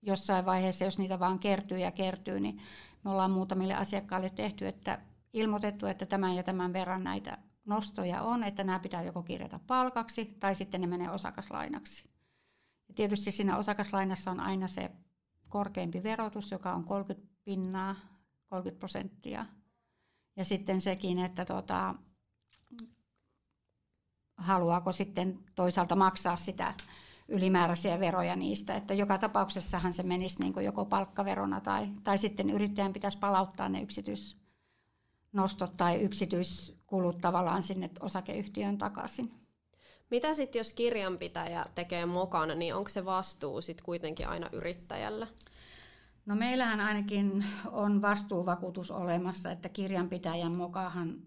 jossain 0.01 0.45
vaiheessa, 0.45 0.85
jos 0.85 0.97
niitä 0.97 1.19
vaan 1.19 1.39
kertyy 1.39 1.77
ja 1.77 1.91
kertyy, 1.91 2.39
niin 2.39 2.59
me 3.03 3.11
ollaan 3.11 3.31
muutamille 3.31 3.73
asiakkaille 3.73 4.29
tehty, 4.29 4.67
että 4.67 4.99
ilmoitettu, 5.33 5.85
että 5.85 6.05
tämän 6.05 6.35
ja 6.35 6.43
tämän 6.43 6.73
verran 6.73 7.03
näitä 7.03 7.37
nostoja 7.65 8.21
on, 8.21 8.43
että 8.43 8.63
nämä 8.63 8.79
pitää 8.79 9.03
joko 9.03 9.23
kirjata 9.23 9.59
palkaksi 9.67 10.37
tai 10.39 10.55
sitten 10.55 10.81
ne 10.81 10.87
menee 10.87 11.09
osakaslainaksi. 11.09 12.03
Ja 12.87 12.93
tietysti 12.93 13.31
siinä 13.31 13.57
osakaslainassa 13.57 14.31
on 14.31 14.39
aina 14.39 14.67
se 14.67 14.91
korkeampi 15.49 16.03
verotus, 16.03 16.51
joka 16.51 16.73
on 16.73 16.83
30 16.83 17.27
pinnaa, 17.43 17.95
30 18.49 18.79
prosenttia. 18.79 19.45
Ja 20.35 20.45
sitten 20.45 20.81
sekin, 20.81 21.19
että 21.19 21.45
tota, 21.45 21.95
haluaako 24.37 24.91
sitten 24.91 25.39
toisaalta 25.55 25.95
maksaa 25.95 26.35
sitä 26.35 26.73
ylimääräisiä 27.27 27.99
veroja 27.99 28.35
niistä, 28.35 28.75
että 28.75 28.93
joka 28.93 29.17
tapauksessahan 29.17 29.93
se 29.93 30.03
menisi 30.03 30.39
niin 30.39 30.63
joko 30.63 30.85
palkkaverona 30.85 31.61
tai, 31.61 31.87
tai 32.03 32.17
sitten 32.17 32.49
yrittäjän 32.49 32.93
pitäisi 32.93 33.17
palauttaa 33.17 33.69
ne 33.69 33.81
yksityisnostot 33.81 35.77
tai 35.77 36.01
yksityiskulut 36.01 37.17
tavallaan 37.21 37.63
sinne 37.63 37.89
osakeyhtiön 37.99 38.77
takaisin. 38.77 39.46
Mitä 40.09 40.33
sitten 40.33 40.59
jos 40.59 40.73
kirjanpitäjä 40.73 41.65
tekee 41.75 42.05
mokana, 42.05 42.55
niin 42.55 42.75
onko 42.75 42.89
se 42.89 43.05
vastuu 43.05 43.61
sitten 43.61 43.85
kuitenkin 43.85 44.27
aina 44.27 44.49
yrittäjällä? 44.51 45.27
No 46.25 46.35
meillähän 46.35 46.79
ainakin 46.79 47.45
on 47.71 48.01
vastuuvakuutus 48.01 48.91
olemassa, 48.91 49.51
että 49.51 49.69
kirjanpitäjän 49.69 50.57
mokahan 50.57 51.21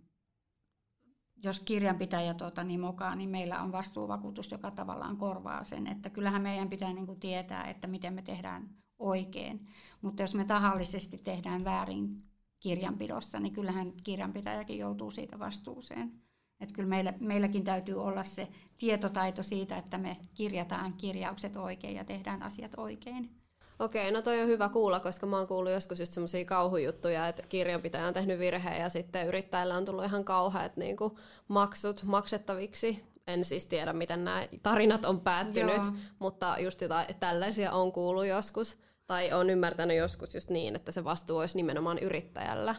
jos 1.43 1.61
kirjanpitäjä 1.61 2.35
tuota, 2.35 2.65
niin 2.65 2.81
mokaa, 2.81 3.15
niin 3.15 3.31
meillä 3.31 3.63
on 3.63 3.73
vastuuvakuutus, 3.73 4.51
joka 4.51 4.71
tavallaan 4.71 5.17
korvaa 5.17 5.65
sen. 5.65 5.87
Että 5.87 6.11
kyllähän 6.11 6.43
meidän 6.43 6.69
pitää 6.69 6.93
niin 6.93 7.07
kuin 7.07 7.21
tietää, 7.21 7.65
että 7.65 7.87
miten 7.87 8.15
me 8.15 8.23
tehdään 8.23 8.69
oikein. 8.99 9.67
Mutta 10.03 10.23
jos 10.23 10.35
me 10.35 10.45
tahallisesti 10.45 11.19
tehdään 11.19 11.65
väärin 11.65 12.23
kirjanpidossa, 12.61 13.41
niin 13.41 13.53
kyllähän 13.53 13.93
kirjanpitäjäkin 14.05 14.79
joutuu 14.79 15.11
siitä 15.11 15.39
vastuuseen. 15.39 16.30
Että 16.61 16.75
kyllä 16.75 16.89
meillä, 16.89 17.15
meilläkin 17.21 17.65
täytyy 17.65 18.03
olla 18.03 18.25
se 18.25 18.49
tietotaito 18.79 19.43
siitä, 19.43 19.77
että 19.77 19.99
me 19.99 20.17
kirjataan 20.35 20.93
kirjaukset 20.93 21.57
oikein 21.57 21.97
ja 21.97 22.05
tehdään 22.05 22.43
asiat 22.43 22.73
oikein. 22.77 23.41
Okei, 23.79 24.13
no 24.13 24.23
toi 24.23 24.43
on 24.43 24.49
hyvä 24.49 24.69
kuulla, 24.69 25.01
koska 25.01 25.27
mä 25.27 25.37
oon 25.37 25.47
kuullut 25.47 25.73
joskus 25.73 26.01
just 26.01 26.13
semmoisia 26.13 26.45
kauhujuttuja, 26.45 27.29
että 27.29 27.43
kirjanpitäjä 27.49 28.07
on 28.07 28.15
tehnyt 28.15 28.39
virheen 28.39 28.81
ja 28.81 28.89
sitten 28.89 29.27
yrittäjällä 29.27 29.77
on 29.77 29.85
tullut 29.85 30.05
ihan 30.05 30.25
kauheat 30.25 30.77
niin 30.77 30.97
kuin, 30.97 31.15
maksut 31.49 32.03
maksettaviksi. 32.05 33.05
En 33.27 33.45
siis 33.45 33.67
tiedä, 33.67 33.93
miten 33.93 34.25
nämä 34.25 34.47
tarinat 34.63 35.05
on 35.05 35.21
päättynyt, 35.21 35.77
Joo. 35.77 35.93
mutta 36.19 36.57
just 36.59 36.81
jotain 36.81 37.07
tällaisia 37.21 37.73
on 37.73 37.93
kuullut 37.93 38.27
joskus. 38.27 38.79
Tai 39.07 39.33
on 39.33 39.51
ymmärtänyt 39.51 39.97
joskus 39.97 40.35
just 40.35 40.51
niin, 40.51 40.77
että 40.77 40.93
se 40.93 41.05
vastuu 41.05 41.39
olisi 41.39 41.57
nimenomaan 41.57 41.99
yrittäjällä. 41.99 42.75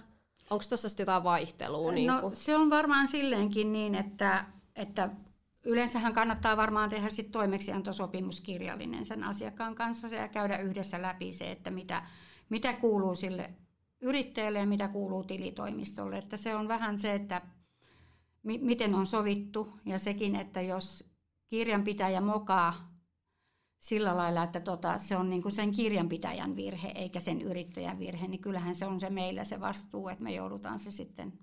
Onko 0.52 0.66
tuossa 0.70 0.88
jotain 1.00 1.24
vaihtelua? 1.24 1.92
No, 1.92 1.92
niin 1.92 2.12
kuin? 2.22 2.36
se 2.36 2.58
on 2.58 2.70
varmaan 2.70 3.08
silleenkin 3.08 3.74
niin, 3.74 3.96
että, 3.96 4.46
että 4.76 5.10
Yleensähän 5.66 6.14
kannattaa 6.14 6.58
varmaan 6.58 6.90
tehdä 6.90 7.10
sit 7.10 7.32
toimeksiantosopimuskirjallinen 7.32 9.06
sen 9.06 9.24
asiakkaan 9.24 9.76
kanssa 9.76 10.08
ja 10.08 10.28
käydä 10.28 10.58
yhdessä 10.58 11.02
läpi 11.02 11.34
se, 11.34 11.52
että 11.52 11.72
mitä, 11.72 12.04
mitä 12.50 12.74
kuuluu 12.74 13.16
sille 13.16 13.54
yrittäjälle 14.02 14.60
ja 14.60 14.66
mitä 14.66 14.88
kuuluu 14.88 15.24
tilitoimistolle. 15.24 16.18
Että 16.18 16.38
se 16.38 16.56
on 16.56 16.68
vähän 16.68 17.00
se, 17.00 17.14
että 17.14 17.42
mi- 18.44 18.60
miten 18.62 18.96
on 18.96 19.08
sovittu 19.08 19.74
ja 19.86 20.00
sekin, 20.00 20.36
että 20.36 20.62
jos 20.62 21.04
kirjanpitäjä 21.48 22.22
mokaa 22.22 22.91
sillä 23.82 24.18
lailla, 24.18 24.44
että 24.44 24.60
tota, 24.60 24.98
se 24.98 25.18
on 25.18 25.30
niin 25.30 25.52
sen 25.52 25.72
kirjanpitäjän 25.72 26.56
virhe 26.56 26.92
eikä 26.96 27.20
sen 27.20 27.42
yrittäjän 27.42 28.00
virhe, 28.00 28.28
niin 28.28 28.42
kyllähän 28.42 28.76
se 28.76 28.86
on 28.86 29.00
se 29.00 29.10
meillä 29.10 29.44
se 29.44 29.60
vastuu, 29.60 30.10
että 30.10 30.24
me 30.24 30.32
joudutaan 30.32 30.80
se 30.80 30.92
sitten 30.92 31.34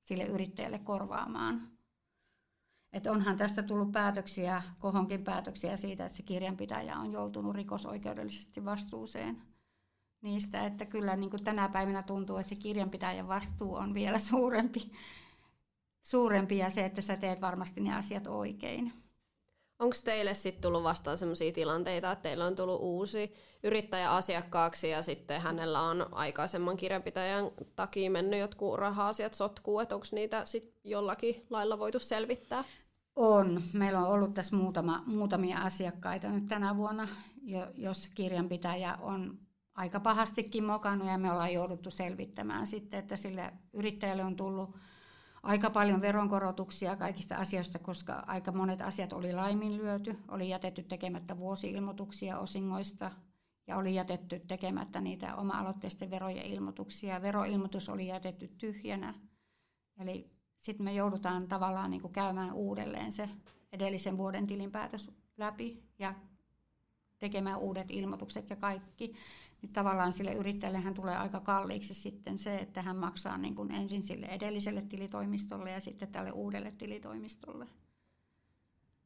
sille 0.00 0.24
yrittäjälle 0.24 0.78
korvaamaan. 0.78 1.62
Että 2.92 3.12
onhan 3.12 3.36
tästä 3.36 3.62
tullut 3.62 3.92
päätöksiä, 3.92 4.62
kohonkin 4.78 5.24
päätöksiä 5.24 5.76
siitä, 5.76 6.06
että 6.06 6.16
se 6.16 6.22
kirjanpitäjä 6.22 6.98
on 6.98 7.12
joutunut 7.12 7.54
rikosoikeudellisesti 7.54 8.64
vastuuseen 8.64 9.42
niistä, 10.22 10.66
että 10.66 10.86
kyllä 10.86 11.16
niin 11.16 11.30
kuin 11.30 11.44
tänä 11.44 11.68
päivänä 11.68 12.02
tuntuu, 12.02 12.36
että 12.36 12.48
se 12.48 12.54
kirjanpitäjän 12.54 13.28
vastuu 13.28 13.74
on 13.74 13.94
vielä 13.94 14.18
suurempi, 14.18 14.92
suurempi 16.02 16.58
ja 16.58 16.70
se, 16.70 16.84
että 16.84 17.00
sä 17.00 17.16
teet 17.16 17.40
varmasti 17.40 17.80
ne 17.80 17.96
asiat 17.96 18.26
oikein. 18.26 19.03
Onko 19.84 19.96
teille 20.04 20.34
sitten 20.34 20.62
tullut 20.62 20.82
vastaan 20.82 21.18
sellaisia 21.18 21.52
tilanteita, 21.52 22.12
että 22.12 22.22
teillä 22.22 22.46
on 22.46 22.56
tullut 22.56 22.80
uusi 22.80 23.34
yrittäjä 23.62 24.12
asiakkaaksi 24.12 24.90
ja 24.90 25.02
sitten 25.02 25.40
hänellä 25.40 25.82
on 25.82 26.06
aikaisemman 26.12 26.76
kirjanpitäjän 26.76 27.44
takia 27.76 28.10
mennyt 28.10 28.40
jotkut 28.40 28.78
raha-asiat 28.78 29.34
sotkuu, 29.34 29.80
että 29.80 29.94
onko 29.94 30.06
niitä 30.12 30.44
sitten 30.44 30.80
jollakin 30.84 31.46
lailla 31.50 31.78
voitu 31.78 31.98
selvittää? 31.98 32.64
On. 33.16 33.62
Meillä 33.72 33.98
on 33.98 34.08
ollut 34.08 34.34
tässä 34.34 34.56
muutama, 34.56 35.02
muutamia 35.06 35.58
asiakkaita 35.58 36.28
nyt 36.28 36.46
tänä 36.48 36.76
vuonna, 36.76 37.08
jos 37.74 38.08
kirjanpitäjä 38.14 38.98
on 39.00 39.38
aika 39.74 40.00
pahastikin 40.00 40.64
mokannut 40.64 41.08
ja 41.08 41.18
me 41.18 41.30
ollaan 41.32 41.52
jouduttu 41.52 41.90
selvittämään 41.90 42.66
sitten, 42.66 43.00
että 43.00 43.16
sille 43.16 43.52
yrittäjälle 43.72 44.24
on 44.24 44.36
tullut 44.36 44.76
aika 45.44 45.70
paljon 45.70 46.00
veronkorotuksia 46.00 46.96
kaikista 46.96 47.36
asioista, 47.36 47.78
koska 47.78 48.24
aika 48.26 48.52
monet 48.52 48.80
asiat 48.80 49.12
oli 49.12 49.32
laiminlyöty, 49.32 50.18
oli 50.28 50.48
jätetty 50.48 50.82
tekemättä 50.82 51.38
vuosiilmoituksia 51.38 52.38
osingoista 52.38 53.10
ja 53.66 53.76
oli 53.76 53.94
jätetty 53.94 54.40
tekemättä 54.48 55.00
niitä 55.00 55.36
oma-aloitteisten 55.36 56.10
verojen 56.10 56.46
ilmoituksia. 56.46 57.22
Veroilmoitus 57.22 57.88
oli 57.88 58.06
jätetty 58.06 58.48
tyhjänä. 58.48 59.14
Eli 59.98 60.30
sitten 60.56 60.84
me 60.84 60.92
joudutaan 60.92 61.48
tavallaan 61.48 61.90
niin 61.90 62.00
kuin 62.00 62.12
käymään 62.12 62.52
uudelleen 62.52 63.12
se 63.12 63.28
edellisen 63.72 64.16
vuoden 64.16 64.46
tilinpäätös 64.46 65.10
läpi 65.36 65.82
ja 65.98 66.14
tekemään 67.18 67.58
uudet 67.58 67.90
ilmoitukset 67.90 68.50
ja 68.50 68.56
kaikki. 68.56 69.14
Niin 69.64 69.72
tavallaan 69.72 70.12
sille 70.12 70.32
yrittäjälle 70.32 70.78
hän 70.78 70.94
tulee 70.94 71.16
aika 71.16 71.40
kalliiksi 71.40 71.94
sitten 71.94 72.38
se, 72.38 72.56
että 72.56 72.82
hän 72.82 72.96
maksaa 72.96 73.38
niin 73.38 73.54
kuin 73.54 73.70
ensin 73.70 74.02
sille 74.02 74.26
edelliselle 74.26 74.82
tilitoimistolle 74.82 75.70
ja 75.70 75.80
sitten 75.80 76.08
tälle 76.08 76.30
uudelle 76.30 76.72
tilitoimistolle. 76.72 77.66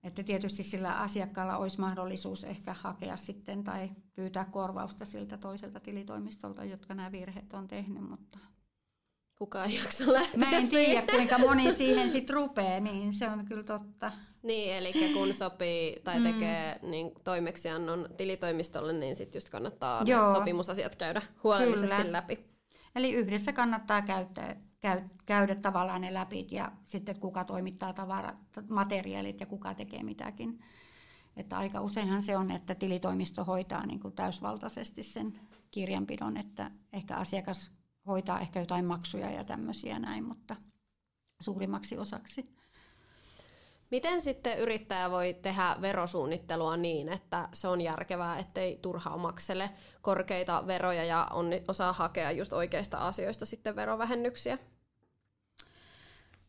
Että 0.03 0.23
tietysti 0.23 0.63
sillä 0.63 0.99
asiakkaalla 0.99 1.57
olisi 1.57 1.81
mahdollisuus 1.81 2.45
ehkä 2.45 2.75
hakea 2.75 3.17
sitten 3.17 3.65
tai 3.65 3.91
pyytää 4.15 4.45
korvausta 4.45 5.05
siltä 5.05 5.37
toiselta 5.37 5.81
tilitoimistolta, 5.81 6.65
jotka 6.65 6.95
nämä 6.95 7.13
virheet 7.13 7.53
on 7.53 7.69
tehnyt, 7.69 8.09
mutta 8.11 8.39
kukaan 9.35 9.71
ei 9.71 9.77
jaksa 9.77 10.13
lähteä 10.13 10.41
Mä 10.41 10.57
en 10.57 10.69
tiedä, 10.69 11.07
kuinka 11.13 11.39
moni 11.39 11.73
siihen 11.73 12.11
sitten 12.11 12.35
rupeaa, 12.37 12.81
niin 12.81 13.13
se 13.13 13.31
on 13.31 13.45
kyllä 13.45 13.65
totta. 13.65 14.13
Niin, 14.43 14.75
eli 14.75 15.13
kun 15.13 15.35
sopii 15.35 15.97
tai 16.05 16.19
mm. 16.19 16.25
tekee 16.25 16.79
mm. 16.83 16.91
niin, 16.91 17.13
toimeksiannon 17.25 18.09
tilitoimistolle, 18.17 18.93
niin 18.93 19.17
sitten 19.17 19.37
just 19.37 19.49
kannattaa 19.49 20.03
Joo. 20.07 20.35
sopimusasiat 20.35 20.97
käydä 20.97 21.23
huolellisesti 21.43 21.97
kyllä. 21.97 22.13
läpi. 22.13 22.49
Eli 22.97 23.13
yhdessä 23.13 23.53
kannattaa 23.53 24.03
käyttää, 24.03 24.57
käy, 24.81 25.01
käydä 25.27 25.55
tavallaan 25.55 26.01
ne 26.01 26.15
läpi 26.15 26.47
ja 26.51 26.73
sitten 26.85 27.21
kuka 27.21 27.45
toimittaa 27.45 27.93
tavarat, 27.93 28.37
materiaalit 28.69 29.41
ja 29.41 29.47
kuka 29.47 29.75
tekee 29.75 30.03
mitäkin. 30.03 30.59
Että 31.37 31.59
aika 31.59 31.81
useinhan 31.81 32.23
se 32.23 32.37
on, 32.37 32.51
että 32.51 32.75
tilitoimisto 32.75 33.45
hoitaa 33.45 33.87
niin 33.87 34.01
kuin 34.01 34.15
täysvaltaisesti 34.15 35.03
sen 35.03 35.33
kirjanpidon, 35.71 36.37
että 36.37 36.71
ehkä 36.93 37.17
asiakas 37.17 37.71
hoitaa 38.07 38.41
ehkä 38.41 38.61
jotain 38.61 38.85
maksuja 38.85 39.31
ja 39.31 39.45
tämmöisiä 39.45 39.99
näin, 39.99 40.25
mutta 40.25 40.57
suurimmaksi 41.41 41.99
osaksi. 41.99 42.58
Miten 43.91 44.21
sitten 44.21 44.59
yrittäjä 44.59 45.11
voi 45.11 45.35
tehdä 45.35 45.77
verosuunnittelua 45.81 46.77
niin, 46.77 47.09
että 47.09 47.49
se 47.53 47.69
on 47.69 47.81
järkevää, 47.81 48.39
ettei 48.39 48.79
turhaa 48.83 49.17
maksele 49.17 49.71
korkeita 50.03 50.67
veroja 50.67 51.05
ja 51.05 51.29
on, 51.33 51.51
osaa 51.69 51.93
hakea 51.93 52.31
just 52.31 52.53
oikeista 52.53 52.99
asioista 52.99 53.47
sitten 53.47 53.77
verovähennyksiä? 53.77 54.59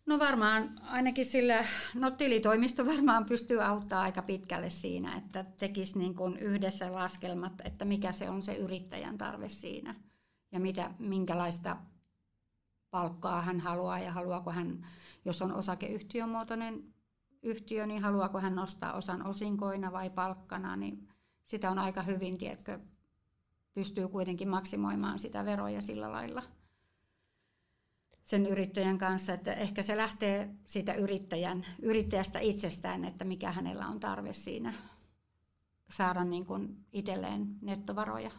No 0.05 0.19
varmaan 0.19 0.79
ainakin 0.84 1.25
sillä, 1.25 1.65
no 1.96 2.12
tilitoimisto 2.12 2.86
varmaan 2.86 3.25
pystyy 3.25 3.63
auttaa 3.63 4.01
aika 4.01 4.22
pitkälle 4.22 4.69
siinä, 4.69 5.17
että 5.17 5.46
tekisi 5.60 6.00
niin 6.00 6.15
kuin 6.15 6.38
yhdessä 6.38 6.93
laskelmat, 6.93 7.53
että 7.63 7.86
mikä 7.86 8.12
se 8.12 8.29
on 8.29 8.43
se 8.43 8.53
yrittäjän 8.53 9.17
tarve 9.17 9.50
siinä– 9.50 9.96
ja 10.51 10.60
mitä, 10.60 10.91
minkälaista 11.00 11.77
palkkaa 12.91 13.41
hän 13.41 13.60
haluaa 13.60 14.00
ja 14.00 14.12
haluaako 14.12 14.51
hän, 14.51 14.88
jos 15.25 15.41
on 15.41 15.53
osakeyhtiömuotoinen 15.53 16.93
yhtiö, 17.41 17.88
niin 17.88 18.01
haluaako 18.01 18.39
hän 18.39 18.55
nostaa 18.55 18.93
osan 18.93 19.25
osinkoina 19.25 19.91
vai 19.91 20.10
palkkana, 20.10 20.75
niin 20.75 21.08
sitä 21.46 21.72
on 21.72 21.79
aika 21.79 22.03
hyvin, 22.03 22.38
tiedätkö, 22.38 22.79
pystyy 23.74 24.08
kuitenkin 24.08 24.50
maksimoimaan 24.50 25.19
sitä 25.19 25.46
veroja 25.46 25.81
sillä 25.81 26.12
lailla 26.12 26.43
sen 28.29 28.46
yrittäjän 28.46 28.98
kanssa, 28.98 29.34
että 29.34 29.53
ehkä 29.53 29.84
se 29.84 29.98
lähtee 29.98 30.50
siitä 30.65 30.93
yrittäjän, 30.93 31.65
yrittäjästä 31.81 32.39
itsestään, 32.39 33.05
että 33.05 33.25
mikä 33.25 33.51
hänellä 33.51 33.88
on 33.88 34.00
tarve 34.00 34.34
siinä 34.34 34.74
saada 35.89 36.24
niin 36.24 36.46
kuin 36.46 36.86
itselleen 36.93 37.48
nettovaroja 37.62 38.31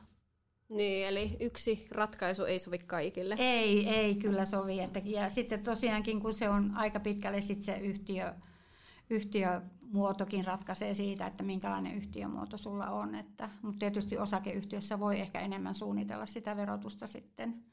Niin, 0.69 1.07
eli 1.07 1.37
yksi 1.41 1.87
ratkaisu 1.91 2.45
ei 2.45 2.59
sovi 2.59 2.79
kaikille. 2.79 3.37
Ei, 3.39 3.89
ei 3.89 4.15
kyllä 4.15 4.47
sovi. 4.47 4.81
Että, 4.81 5.03
ja 5.05 5.29
sitten 5.29 5.63
tosiaankin, 5.63 6.21
kun 6.21 6.35
se 6.35 6.49
on 6.49 6.73
aika 6.75 7.01
pitkälle 7.01 7.41
sit 7.41 7.63
se 7.63 7.77
yhtiö, 7.77 8.35
yhtiömuotokin 9.11 10.45
ratkaisee 10.45 10.95
siitä, 10.95 11.27
että 11.27 11.43
minkälainen 11.43 11.95
yhtiömuoto 11.95 12.57
sulla 12.57 12.87
on. 12.87 13.15
Että, 13.15 13.51
mutta 13.63 13.79
tietysti 13.79 14.19
osakeyhtiössä 14.19 15.01
voi 15.01 15.21
ehkä 15.21 15.41
enemmän 15.41 15.75
suunnitella 15.75 16.27
sitä 16.27 16.57
verotusta 16.57 17.07
sitten, 17.07 17.65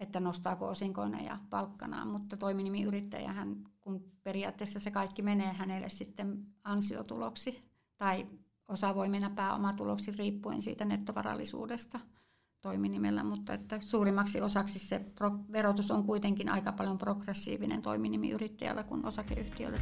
että 0.00 0.20
nostaako 0.20 0.68
osinkoina 0.68 1.20
ja 1.20 1.38
palkkanaan, 1.50 2.08
mutta 2.08 2.36
toiminimiyrittäjähän, 2.36 3.64
kun 3.80 4.12
periaatteessa 4.22 4.80
se 4.80 4.90
kaikki 4.90 5.22
menee 5.22 5.52
hänelle 5.52 5.88
sitten 5.88 6.46
ansiotuloksi 6.64 7.64
tai 7.96 8.26
osa 8.68 8.94
voi 8.94 9.08
mennä 9.08 9.30
pääomatuloksi 9.30 10.12
riippuen 10.12 10.62
siitä 10.62 10.84
nettovarallisuudesta 10.84 12.00
toiminimellä, 12.60 13.24
mutta 13.24 13.54
että 13.54 13.80
suurimmaksi 13.80 14.40
osaksi 14.40 14.78
se 14.78 15.04
verotus 15.52 15.90
on 15.90 16.04
kuitenkin 16.04 16.48
aika 16.48 16.72
paljon 16.72 16.98
progressiivinen 16.98 17.82
toiminimiyrittäjällä 17.82 18.82
kuin 18.82 19.06
osakeyhtiöllä. 19.06 19.78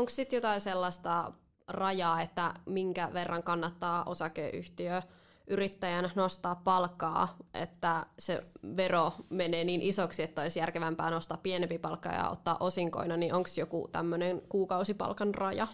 Onko 0.00 0.10
sitten 0.10 0.36
jotain 0.36 0.60
sellaista 0.60 1.32
rajaa, 1.68 2.22
että 2.22 2.54
minkä 2.66 3.10
verran 3.12 3.42
kannattaa 3.42 4.04
osakeyhtiö 4.04 5.02
yrittäjän 5.46 6.10
nostaa 6.14 6.54
palkkaa, 6.54 7.36
että 7.54 8.06
se 8.18 8.46
vero 8.76 9.12
menee 9.30 9.64
niin 9.64 9.82
isoksi, 9.82 10.22
että 10.22 10.42
olisi 10.42 10.58
järkevämpää 10.58 11.10
nostaa 11.10 11.38
pienempi 11.42 11.78
palkka 11.78 12.08
ja 12.08 12.30
ottaa 12.30 12.56
osinkoina, 12.60 13.16
niin 13.16 13.34
onko 13.34 13.48
joku 13.56 13.88
tämmöinen 13.92 14.42
kuukausipalkan 14.48 15.34
raja? 15.34 15.66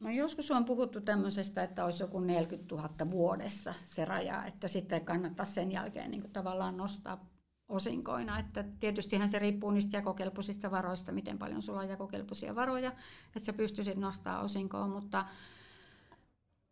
No 0.00 0.10
joskus 0.10 0.50
on 0.50 0.64
puhuttu 0.64 1.00
tämmöisestä, 1.00 1.62
että 1.62 1.84
olisi 1.84 2.02
joku 2.02 2.20
40 2.20 2.74
000 2.74 3.10
vuodessa 3.10 3.74
se 3.84 4.04
raja, 4.04 4.44
että 4.44 4.68
sitten 4.68 5.04
kannattaa 5.04 5.46
sen 5.46 5.72
jälkeen 5.72 6.10
niin 6.10 6.32
tavallaan 6.32 6.76
nostaa 6.76 7.35
osinkoina. 7.68 8.38
Että 8.38 8.64
tietystihän 8.80 9.28
se 9.28 9.38
riippuu 9.38 9.70
niistä 9.70 9.96
jakokelpoisista 9.96 10.70
varoista, 10.70 11.12
miten 11.12 11.38
paljon 11.38 11.62
sulla 11.62 11.80
on 11.80 11.88
jakokelpoisia 11.88 12.54
varoja, 12.54 12.92
että 13.26 13.46
sä 13.46 13.52
pystyisit 13.52 13.98
nostamaan 13.98 14.44
osinkoa, 14.44 14.88
mutta 14.88 15.24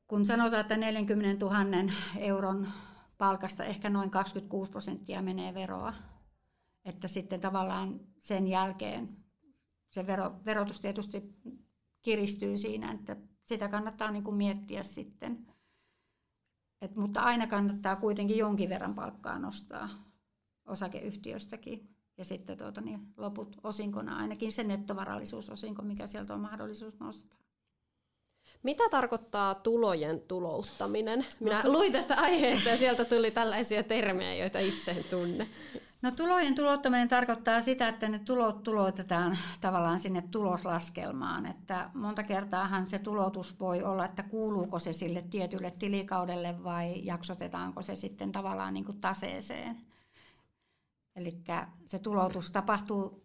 kun 0.08 0.26
sanotaan, 0.26 0.60
että 0.60 0.76
40 0.76 1.44
000 1.44 1.92
euron 2.18 2.68
palkasta 3.18 3.64
ehkä 3.64 3.90
noin 3.90 4.10
26 4.10 4.70
prosenttia 4.70 5.22
menee 5.22 5.54
veroa, 5.54 5.94
että 6.84 7.08
sitten 7.08 7.40
tavallaan 7.40 8.00
sen 8.18 8.46
jälkeen 8.48 9.24
se 9.90 10.06
vero, 10.06 10.40
verotus 10.44 10.80
tietysti 10.80 11.22
kiristyy 12.02 12.58
siinä, 12.58 12.92
että 12.92 13.16
sitä 13.46 13.68
kannattaa 13.68 14.10
niin 14.10 14.24
kuin 14.24 14.36
miettiä 14.36 14.82
sitten. 14.82 15.46
Et, 16.80 16.96
mutta 16.96 17.20
aina 17.20 17.46
kannattaa 17.46 17.96
kuitenkin 17.96 18.38
jonkin 18.38 18.68
verran 18.68 18.94
palkkaa 18.94 19.38
nostaa 19.38 19.88
osakeyhtiöstäkin. 20.66 21.88
Ja 22.18 22.24
sitten 22.24 22.58
tuota, 22.58 22.80
niin 22.80 23.00
loput 23.16 23.56
osinkona, 23.62 24.16
ainakin 24.16 24.52
se 24.52 24.64
nettovarallisuusosinko, 24.64 25.82
mikä 25.82 26.06
sieltä 26.06 26.34
on 26.34 26.40
mahdollisuus 26.40 27.00
nostaa. 27.00 27.38
Mitä 28.62 28.88
tarkoittaa 28.88 29.54
tulojen 29.54 30.20
tulouttaminen? 30.20 31.26
Minä 31.40 31.62
no, 31.62 31.72
luin 31.72 31.92
tästä 31.92 32.14
aiheesta 32.14 32.68
ja 32.68 32.76
sieltä 32.76 33.04
tuli 33.04 33.30
tällaisia 33.30 33.82
termejä, 33.82 34.34
joita 34.34 34.58
itse 34.58 34.90
en 34.90 35.04
tunne. 35.04 35.48
No 36.02 36.10
tulojen 36.10 36.54
tulouttaminen 36.54 37.08
tarkoittaa 37.08 37.60
sitä, 37.60 37.88
että 37.88 38.08
ne 38.08 38.18
tulot 38.18 38.62
tuloutetaan 38.62 39.38
tavallaan 39.60 40.00
sinne 40.00 40.22
tuloslaskelmaan. 40.30 41.46
Että 41.46 41.90
monta 41.94 42.22
kertaahan 42.22 42.86
se 42.86 42.98
tuloutus 42.98 43.60
voi 43.60 43.82
olla, 43.82 44.04
että 44.04 44.22
kuuluuko 44.22 44.78
se 44.78 44.92
sille 44.92 45.24
tietylle 45.30 45.70
tilikaudelle 45.70 46.64
vai 46.64 47.04
jaksotetaanko 47.04 47.82
se 47.82 47.96
sitten 47.96 48.32
tavallaan 48.32 48.74
niin 48.74 48.84
kuin 48.84 49.00
taseeseen. 49.00 49.76
Eli 51.16 51.42
se 51.86 51.98
tuloutus 51.98 52.50
tapahtuu 52.50 53.24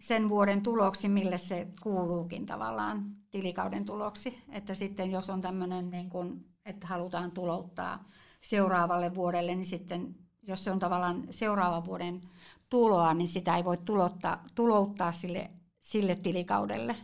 sen 0.00 0.28
vuoden 0.28 0.62
tuloksi, 0.62 1.08
mille 1.08 1.38
se 1.38 1.68
kuuluukin 1.82 2.46
tavallaan 2.46 3.16
tilikauden 3.30 3.84
tuloksi. 3.84 4.42
Että 4.48 4.74
sitten 4.74 5.10
jos 5.10 5.30
on 5.30 5.40
tämmöinen, 5.40 5.90
niin 5.90 6.10
kuin, 6.10 6.46
että 6.64 6.86
halutaan 6.86 7.30
tulouttaa 7.30 8.04
seuraavalle 8.40 9.14
vuodelle, 9.14 9.54
niin 9.54 9.66
sitten 9.66 10.14
jos 10.42 10.64
se 10.64 10.70
on 10.70 10.78
tavallaan 10.78 11.28
seuraavan 11.30 11.84
vuoden 11.84 12.20
tuloa, 12.68 13.14
niin 13.14 13.28
sitä 13.28 13.56
ei 13.56 13.64
voi 13.64 13.76
tulouttaa, 13.76 14.44
tulouttaa 14.54 15.12
sille, 15.12 15.50
sille 15.80 16.16
tilikaudelle, 16.16 16.96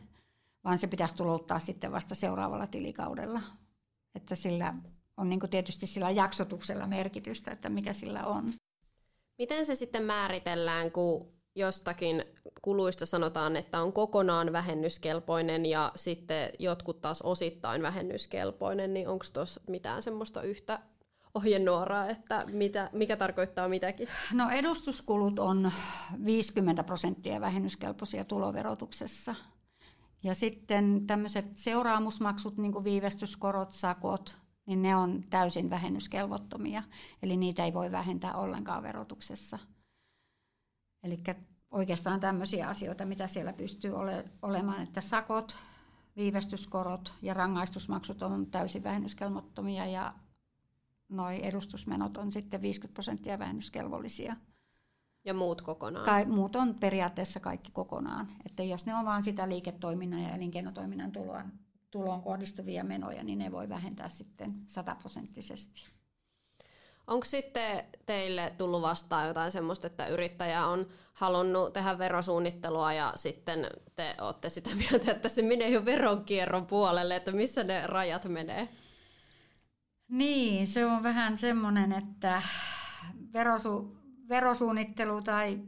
vaan 0.64 0.78
se 0.78 0.86
pitäisi 0.86 1.14
tulouttaa 1.14 1.58
sitten 1.58 1.92
vasta 1.92 2.14
seuraavalla 2.14 2.66
tilikaudella. 2.66 3.40
Että 4.14 4.34
sillä 4.34 4.74
on 5.16 5.28
niin 5.28 5.40
tietysti 5.50 5.86
sillä 5.86 6.10
jaksotuksella 6.10 6.86
merkitystä, 6.86 7.50
että 7.50 7.68
mikä 7.68 7.92
sillä 7.92 8.26
on. 8.26 8.52
Miten 9.38 9.66
se 9.66 9.74
sitten 9.74 10.02
määritellään, 10.02 10.92
kun 10.92 11.32
jostakin 11.54 12.24
kuluista 12.62 13.06
sanotaan, 13.06 13.56
että 13.56 13.82
on 13.82 13.92
kokonaan 13.92 14.52
vähennyskelpoinen 14.52 15.66
ja 15.66 15.92
sitten 15.96 16.50
jotkut 16.58 17.00
taas 17.00 17.22
osittain 17.22 17.82
vähennyskelpoinen, 17.82 18.94
niin 18.94 19.08
onko 19.08 19.24
tuossa 19.32 19.60
mitään 19.68 20.02
semmoista 20.02 20.42
yhtä 20.42 20.80
ohjenuoraa, 21.34 22.08
että 22.08 22.44
mitä, 22.52 22.90
mikä 22.92 23.16
tarkoittaa 23.16 23.68
mitäkin? 23.68 24.08
No 24.34 24.50
edustuskulut 24.50 25.38
on 25.38 25.72
50 26.24 26.84
prosenttia 26.84 27.40
vähennyskelpoisia 27.40 28.24
tuloverotuksessa. 28.24 29.34
Ja 30.22 30.34
sitten 30.34 31.06
tämmöiset 31.06 31.46
seuraamusmaksut, 31.54 32.56
niin 32.56 32.72
kuin 32.72 32.84
viivästyskorot, 32.84 33.72
sakot, 33.72 34.36
niin 34.68 34.82
ne 34.82 34.96
on 34.96 35.24
täysin 35.30 35.70
vähennyskelvottomia. 35.70 36.82
Eli 37.22 37.36
niitä 37.36 37.64
ei 37.64 37.74
voi 37.74 37.92
vähentää 37.92 38.34
ollenkaan 38.34 38.82
verotuksessa. 38.82 39.58
Eli 41.02 41.22
oikeastaan 41.70 42.20
tämmöisiä 42.20 42.68
asioita, 42.68 43.06
mitä 43.06 43.26
siellä 43.26 43.52
pystyy 43.52 43.96
ole, 43.96 44.24
olemaan, 44.42 44.82
että 44.82 45.00
sakot, 45.00 45.56
viivästyskorot 46.16 47.12
ja 47.22 47.34
rangaistusmaksut 47.34 48.22
on 48.22 48.46
täysin 48.46 48.84
vähennyskelvottomia 48.84 49.86
ja 49.86 50.14
noi 51.08 51.46
edustusmenot 51.46 52.16
on 52.16 52.32
sitten 52.32 52.62
50 52.62 52.94
prosenttia 52.94 53.38
vähennyskelvollisia. 53.38 54.36
Ja 55.24 55.34
muut 55.34 55.62
kokonaan? 55.62 56.04
Kai, 56.04 56.26
muut 56.26 56.56
on 56.56 56.74
periaatteessa 56.74 57.40
kaikki 57.40 57.70
kokonaan. 57.72 58.28
Että 58.46 58.62
jos 58.62 58.86
ne 58.86 58.94
on 58.94 59.04
vain 59.04 59.22
sitä 59.22 59.48
liiketoiminnan 59.48 60.22
ja 60.22 60.34
elinkeinotoiminnan 60.34 61.12
tuloon, 61.12 61.52
tuloon 61.90 62.22
kohdistuvia 62.22 62.84
menoja, 62.84 63.24
niin 63.24 63.38
ne 63.38 63.52
voi 63.52 63.68
vähentää 63.68 64.08
sitten 64.08 64.54
sataprosenttisesti. 64.66 65.86
Onko 67.06 67.24
sitten 67.24 67.84
teille 68.06 68.54
tullut 68.58 68.82
vastaan 68.82 69.28
jotain 69.28 69.52
semmoista, 69.52 69.86
että 69.86 70.06
yrittäjä 70.06 70.66
on 70.66 70.86
halunnut 71.12 71.72
tehdä 71.72 71.98
verosuunnittelua 71.98 72.92
ja 72.92 73.12
sitten 73.16 73.66
te 73.96 74.14
olette 74.20 74.48
sitä 74.48 74.70
mieltä, 74.90 75.12
että 75.12 75.28
se 75.28 75.42
menee 75.42 75.68
jo 75.68 75.84
veronkierron 75.84 76.66
puolelle, 76.66 77.16
että 77.16 77.32
missä 77.32 77.64
ne 77.64 77.86
rajat 77.86 78.24
menee? 78.24 78.68
Niin, 80.08 80.66
se 80.66 80.86
on 80.86 81.02
vähän 81.02 81.38
semmoinen, 81.38 81.92
että 81.92 82.42
verosu, 83.32 83.96
verosuunnittelu 84.28 85.22
tai 85.22 85.62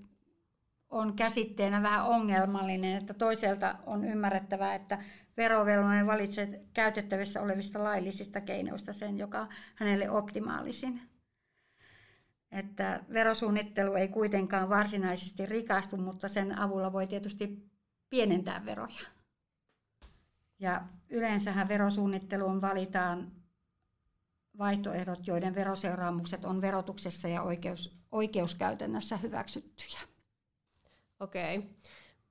on 0.90 1.16
käsitteenä 1.16 1.82
vähän 1.82 2.06
ongelmallinen, 2.06 2.96
että 2.96 3.14
toiselta 3.14 3.74
on 3.86 4.04
ymmärrettävää, 4.04 4.74
että 4.74 4.98
verovelvollinen 5.36 6.06
valitsee 6.06 6.64
käytettävissä 6.74 7.42
olevista 7.42 7.84
laillisista 7.84 8.40
keinoista 8.40 8.92
sen, 8.92 9.18
joka 9.18 9.48
hänelle 9.74 10.10
optimaalisin. 10.10 11.02
Että 12.52 13.04
verosuunnittelu 13.12 13.94
ei 13.94 14.08
kuitenkaan 14.08 14.68
varsinaisesti 14.68 15.46
rikastu, 15.46 15.96
mutta 15.96 16.28
sen 16.28 16.58
avulla 16.58 16.92
voi 16.92 17.06
tietysti 17.06 17.70
pienentää 18.08 18.64
veroja. 18.64 19.00
Ja 20.58 20.84
yleensähän 21.08 21.68
verosuunnitteluun 21.68 22.60
valitaan 22.60 23.32
vaihtoehdot, 24.58 25.26
joiden 25.26 25.54
veroseuraamukset 25.54 26.44
on 26.44 26.60
verotuksessa 26.60 27.28
ja 27.28 27.42
oikeus, 27.42 28.00
oikeuskäytännössä 28.10 29.16
hyväksyttyjä. 29.16 30.09
Okei. 31.20 31.58
Okay. 31.58 31.70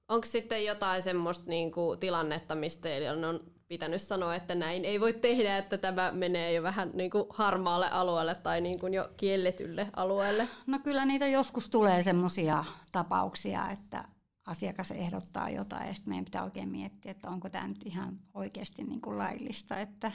Onko 0.07 0.25
sitten 0.25 0.65
jotain 0.65 1.01
semmoista 1.01 1.49
niin 1.49 1.71
kuin, 1.71 1.99
tilannetta, 1.99 2.55
mistä 2.55 2.81
teillä 2.81 3.27
on 3.27 3.39
pitänyt 3.67 4.01
sanoa, 4.01 4.35
että 4.35 4.55
näin 4.55 4.85
ei 4.85 4.99
voi 4.99 5.13
tehdä, 5.13 5.57
että 5.57 5.77
tämä 5.77 6.11
menee 6.11 6.53
jo 6.53 6.63
vähän 6.63 6.91
niin 6.93 7.11
kuin 7.11 7.25
harmaalle 7.29 7.89
alueelle 7.89 8.35
tai 8.35 8.61
niin 8.61 8.79
kuin 8.79 8.93
jo 8.93 9.09
kielletylle 9.17 9.87
alueelle? 9.95 10.47
No 10.67 10.79
kyllä 10.79 11.05
niitä 11.05 11.27
joskus 11.27 11.69
tulee 11.69 12.03
semmoisia 12.03 12.65
tapauksia, 12.91 13.71
että 13.71 14.05
asiakas 14.45 14.91
ehdottaa 14.91 15.49
jotain 15.49 15.87
ja 15.87 15.93
sitten 15.93 16.09
meidän 16.11 16.25
pitää 16.25 16.43
oikein 16.43 16.69
miettiä, 16.69 17.11
että 17.11 17.29
onko 17.29 17.49
tämä 17.49 17.67
nyt 17.67 17.85
ihan 17.85 18.19
oikeasti 18.33 18.83
niin 18.83 19.01
kuin 19.01 19.17
laillista. 19.17 19.77
Että 19.77 20.11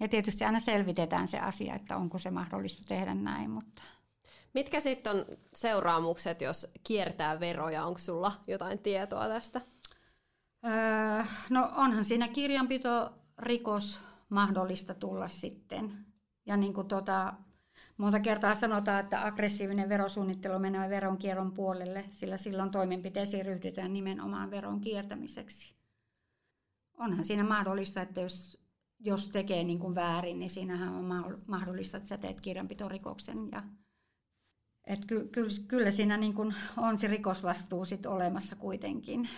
ja 0.00 0.08
tietysti 0.08 0.44
aina 0.44 0.60
selvitetään 0.60 1.28
se 1.28 1.38
asia, 1.38 1.74
että 1.74 1.96
onko 1.96 2.18
se 2.18 2.30
mahdollista 2.30 2.84
tehdä 2.88 3.14
näin. 3.14 3.50
Mutta... 3.50 3.82
Mitkä 4.54 4.80
sitten 4.80 5.16
on 5.16 5.24
seuraamukset, 5.54 6.40
jos 6.40 6.66
kiertää 6.84 7.40
veroja? 7.40 7.84
Onko 7.84 7.98
sulla 7.98 8.32
jotain 8.46 8.78
tietoa 8.78 9.28
tästä? 9.28 9.60
Öö, 10.66 11.24
no 11.50 11.72
onhan 11.76 12.04
siinä 12.04 12.28
kirjanpito, 12.28 13.12
rikos, 13.38 13.98
mahdollista 14.28 14.94
tulla 14.94 15.28
sitten. 15.28 15.92
Ja 16.46 16.56
niin 16.56 16.74
kuin 16.74 16.88
tota, 16.88 17.34
monta 17.96 18.20
kertaa 18.20 18.54
sanotaan, 18.54 19.00
että 19.00 19.26
aggressiivinen 19.26 19.88
verosuunnittelu 19.88 20.58
menee 20.58 20.90
veronkierron 20.90 21.52
puolelle, 21.52 22.04
sillä 22.10 22.38
silloin 22.38 22.70
toimenpiteisiin 22.70 23.46
ryhdytään 23.46 23.92
nimenomaan 23.92 24.50
veron 24.50 24.80
kiertämiseksi. 24.80 25.74
Onhan 26.98 27.24
siinä 27.24 27.44
mahdollista, 27.44 28.02
että 28.02 28.20
jos, 28.20 28.58
jos 29.00 29.28
tekee 29.28 29.64
niin 29.64 29.78
kuin 29.78 29.94
väärin, 29.94 30.38
niin 30.38 30.50
siinähän 30.50 30.94
on 30.94 31.40
mahdollista, 31.46 31.96
että 31.96 32.08
sä 32.08 32.18
teet 32.18 32.40
kirjanpitorikoksen. 32.40 33.48
Ja, 33.52 33.62
et 34.86 35.04
ky, 35.04 35.28
ky, 35.32 35.46
kyllä 35.68 35.90
siinä 35.90 36.16
niin 36.16 36.34
kuin 36.34 36.54
on 36.76 36.98
se 36.98 37.06
rikosvastuu 37.06 37.84
sit 37.84 38.06
olemassa 38.06 38.56
kuitenkin. 38.56 39.28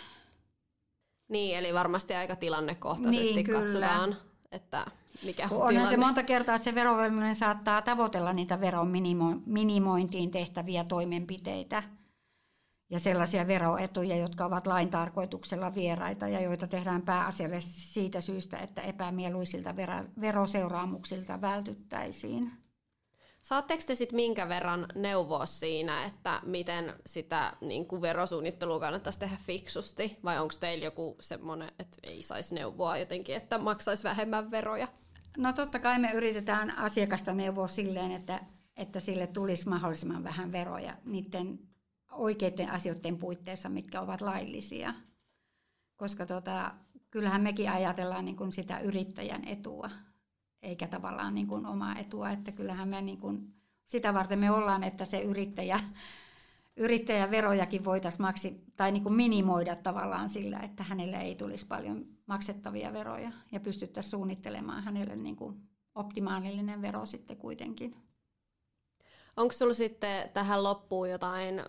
Niin, 1.28 1.58
eli 1.58 1.74
varmasti 1.74 2.14
aika 2.14 2.36
tilannekohtaisesti 2.36 3.34
niin, 3.34 3.46
katsotaan, 3.46 4.16
että 4.52 4.86
mikä 5.24 5.44
on 5.44 5.56
Onhan 5.56 5.68
tilanne. 5.68 5.90
se 5.90 5.96
monta 5.96 6.22
kertaa, 6.22 6.54
että 6.54 6.64
se 6.64 6.74
verovelvollinen 6.74 7.34
saattaa 7.34 7.82
tavoitella 7.82 8.32
niitä 8.32 8.60
veron 8.60 8.88
minimo- 8.88 9.42
minimointiin 9.46 10.30
tehtäviä 10.30 10.84
toimenpiteitä 10.84 11.82
ja 12.90 13.00
sellaisia 13.00 13.46
veroetuja, 13.46 14.16
jotka 14.16 14.44
ovat 14.44 14.66
lain 14.66 14.90
tarkoituksella 14.90 15.74
vieraita 15.74 16.28
ja 16.28 16.40
joita 16.40 16.66
tehdään 16.66 17.02
pääasiallisesti 17.02 17.80
siitä 17.80 18.20
syystä, 18.20 18.58
että 18.58 18.82
epämieluisilta 18.82 19.74
veroseuraamuksilta 20.20 21.40
vältyttäisiin. 21.40 22.65
Saatteko 23.46 23.82
te 23.86 23.94
sitten 23.94 24.16
minkä 24.16 24.48
verran 24.48 24.86
neuvoa 24.94 25.46
siinä, 25.46 26.04
että 26.04 26.40
miten 26.44 26.94
sitä 27.06 27.56
niin 27.60 27.86
kuin 27.86 28.02
verosuunnittelua 28.02 28.80
kannattaisi 28.80 29.18
tehdä 29.18 29.36
fiksusti? 29.42 30.18
Vai 30.24 30.38
onko 30.38 30.54
teillä 30.60 30.84
joku 30.84 31.16
semmoinen, 31.20 31.68
että 31.78 31.98
ei 32.02 32.22
saisi 32.22 32.54
neuvoa 32.54 32.98
jotenkin, 32.98 33.36
että 33.36 33.58
maksaisi 33.58 34.04
vähemmän 34.04 34.50
veroja? 34.50 34.88
No 35.36 35.52
totta 35.52 35.78
kai 35.78 35.98
me 35.98 36.10
yritetään 36.14 36.78
asiakasta 36.78 37.34
neuvoa 37.34 37.68
silleen, 37.68 38.12
että, 38.12 38.40
että 38.76 39.00
sille 39.00 39.26
tulisi 39.26 39.68
mahdollisimman 39.68 40.24
vähän 40.24 40.52
veroja 40.52 40.96
niiden 41.04 41.58
oikeiden 42.10 42.70
asioiden 42.70 43.18
puitteissa, 43.18 43.68
mitkä 43.68 44.00
ovat 44.00 44.20
laillisia. 44.20 44.94
Koska 45.96 46.26
tota, 46.26 46.74
kyllähän 47.10 47.42
mekin 47.42 47.70
ajatellaan 47.70 48.24
niin 48.24 48.36
kuin 48.36 48.52
sitä 48.52 48.78
yrittäjän 48.78 49.48
etua 49.48 49.90
eikä 50.66 50.86
tavallaan 50.86 51.34
niin 51.34 51.46
kuin 51.46 51.66
omaa 51.66 51.94
etua, 51.98 52.30
että 52.30 52.52
kyllähän 52.52 52.88
me 52.88 53.02
niin 53.02 53.18
kuin, 53.18 53.54
sitä 53.86 54.14
varten 54.14 54.38
me 54.38 54.50
ollaan, 54.50 54.84
että 54.84 55.04
se 55.04 55.20
yrittäjä, 55.20 55.80
yrittäjän 56.76 57.30
verojakin 57.30 57.84
voitaisiin 57.84 58.22
maksi, 58.22 58.64
tai 58.76 58.92
niin 58.92 59.02
kuin 59.02 59.14
minimoida 59.14 59.76
tavallaan 59.76 60.28
sillä, 60.28 60.58
että 60.58 60.82
hänelle 60.82 61.16
ei 61.16 61.34
tulisi 61.34 61.66
paljon 61.66 62.06
maksettavia 62.26 62.92
veroja 62.92 63.32
ja 63.52 63.60
pystyttäisiin 63.60 64.10
suunnittelemaan 64.10 64.82
hänelle 64.82 65.16
niin 65.16 65.36
kuin 65.36 65.56
optimaalinen 65.94 66.82
vero 66.82 67.06
sitten 67.06 67.36
kuitenkin. 67.36 67.94
Onko 69.36 69.52
sinulla 69.52 69.74
sitten 69.74 70.30
tähän 70.30 70.62
loppuun 70.62 71.10
jotain 71.10 71.62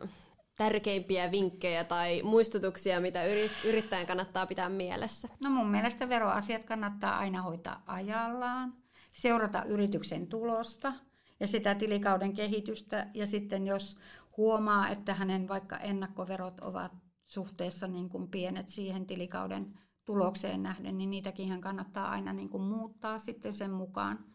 tärkeimpiä 0.57 1.31
vinkkejä 1.31 1.83
tai 1.83 2.21
muistutuksia, 2.23 3.01
mitä 3.01 3.19
yrittäjän 3.65 4.07
kannattaa 4.07 4.45
pitää 4.45 4.69
mielessä? 4.69 5.27
No 5.41 5.49
mun 5.49 5.67
mielestä 5.67 6.09
veroasiat 6.09 6.63
kannattaa 6.63 7.17
aina 7.17 7.41
hoitaa 7.41 7.83
ajallaan, 7.85 8.73
seurata 9.21 9.63
yrityksen 9.63 10.27
tulosta 10.27 10.93
ja 11.39 11.47
sitä 11.47 11.75
tilikauden 11.75 12.33
kehitystä. 12.33 13.07
Ja 13.13 13.27
sitten 13.27 13.67
jos 13.67 13.97
huomaa, 14.37 14.89
että 14.89 15.13
hänen 15.13 15.47
vaikka 15.47 15.77
ennakkoverot 15.77 16.59
ovat 16.59 16.91
suhteessa 17.27 17.87
niin 17.87 18.09
kuin 18.09 18.27
pienet 18.27 18.69
siihen 18.69 19.05
tilikauden 19.05 19.79
tulokseen 20.05 20.63
nähden, 20.63 20.97
niin 20.97 21.09
niitäkin 21.09 21.49
hän 21.49 21.61
kannattaa 21.61 22.09
aina 22.09 22.33
niin 22.33 22.49
kuin 22.49 22.63
muuttaa 22.63 23.19
sitten 23.19 23.53
sen 23.53 23.71
mukaan. 23.71 24.25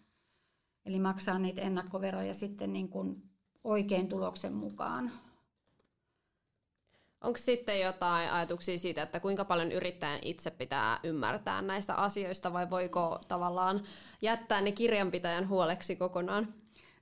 Eli 0.86 0.98
maksaa 0.98 1.38
niitä 1.38 1.62
ennakkoveroja 1.62 2.34
sitten 2.34 2.72
niin 2.72 2.88
kuin 2.88 3.22
oikein 3.64 4.08
tuloksen 4.08 4.54
mukaan. 4.54 5.12
Onko 7.22 7.38
sitten 7.38 7.80
jotain 7.80 8.30
ajatuksia 8.30 8.78
siitä, 8.78 9.02
että 9.02 9.20
kuinka 9.20 9.44
paljon 9.44 9.72
yrittäjän 9.72 10.18
itse 10.22 10.50
pitää 10.50 11.00
ymmärtää 11.04 11.62
näistä 11.62 11.94
asioista 11.94 12.52
vai 12.52 12.70
voiko 12.70 13.18
tavallaan 13.28 13.82
jättää 14.22 14.60
ne 14.60 14.72
kirjanpitäjän 14.72 15.48
huoleksi 15.48 15.96
kokonaan? 15.96 16.54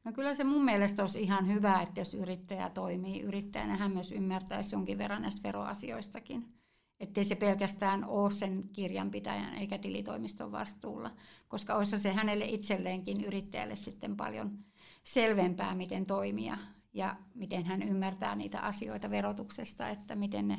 No 0.04 0.12
kyllä 0.12 0.34
se 0.34 0.44
mun 0.44 0.64
mielestä 0.64 1.02
olisi 1.02 1.22
ihan 1.22 1.48
hyvä, 1.54 1.82
että 1.82 2.00
jos 2.00 2.14
yrittäjä 2.14 2.70
toimii 2.70 3.20
yrittäjänä, 3.20 3.76
hän 3.76 3.92
myös 3.92 4.12
ymmärtäisi 4.12 4.74
jonkin 4.74 4.98
verran 4.98 5.22
näistä 5.22 5.42
veroasioistakin. 5.42 6.54
Että 7.00 7.24
se 7.24 7.34
pelkästään 7.34 8.04
ole 8.04 8.30
sen 8.30 8.68
kirjanpitäjän 8.72 9.54
eikä 9.54 9.78
tilitoimiston 9.78 10.52
vastuulla, 10.52 11.10
koska 11.48 11.74
olisi 11.74 12.00
se 12.00 12.12
hänelle 12.12 12.44
itselleenkin 12.44 13.24
yrittäjälle 13.24 13.76
sitten 13.76 14.16
paljon 14.16 14.58
selvempää, 15.04 15.74
miten 15.74 16.06
toimia 16.06 16.58
ja 16.92 17.16
miten 17.34 17.64
hän 17.64 17.82
ymmärtää 17.82 18.36
niitä 18.36 18.60
asioita 18.60 19.10
verotuksesta, 19.10 19.88
että 19.88 20.16
miten 20.16 20.48
ne 20.48 20.58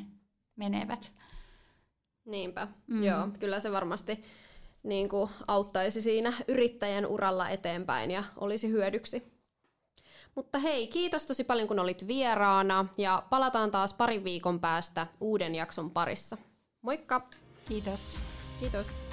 menevät. 0.56 1.12
Niinpä, 2.24 2.68
mm. 2.86 3.02
joo, 3.02 3.28
kyllä 3.40 3.60
se 3.60 3.72
varmasti 3.72 4.24
niin 4.82 5.08
kuin 5.08 5.30
auttaisi 5.46 6.02
siinä 6.02 6.32
yrittäjän 6.48 7.06
uralla 7.06 7.48
eteenpäin 7.48 8.10
ja 8.10 8.24
olisi 8.36 8.68
hyödyksi. 8.68 9.32
Mutta 10.34 10.58
hei, 10.58 10.86
kiitos 10.86 11.26
tosi 11.26 11.44
paljon 11.44 11.68
kun 11.68 11.78
olit 11.78 12.06
vieraana 12.06 12.86
ja 12.98 13.22
palataan 13.30 13.70
taas 13.70 13.94
parin 13.94 14.24
viikon 14.24 14.60
päästä 14.60 15.06
uuden 15.20 15.54
jakson 15.54 15.90
parissa. 15.90 16.36
Moikka! 16.82 17.28
Kiitos. 17.68 18.18
Kiitos. 18.60 19.11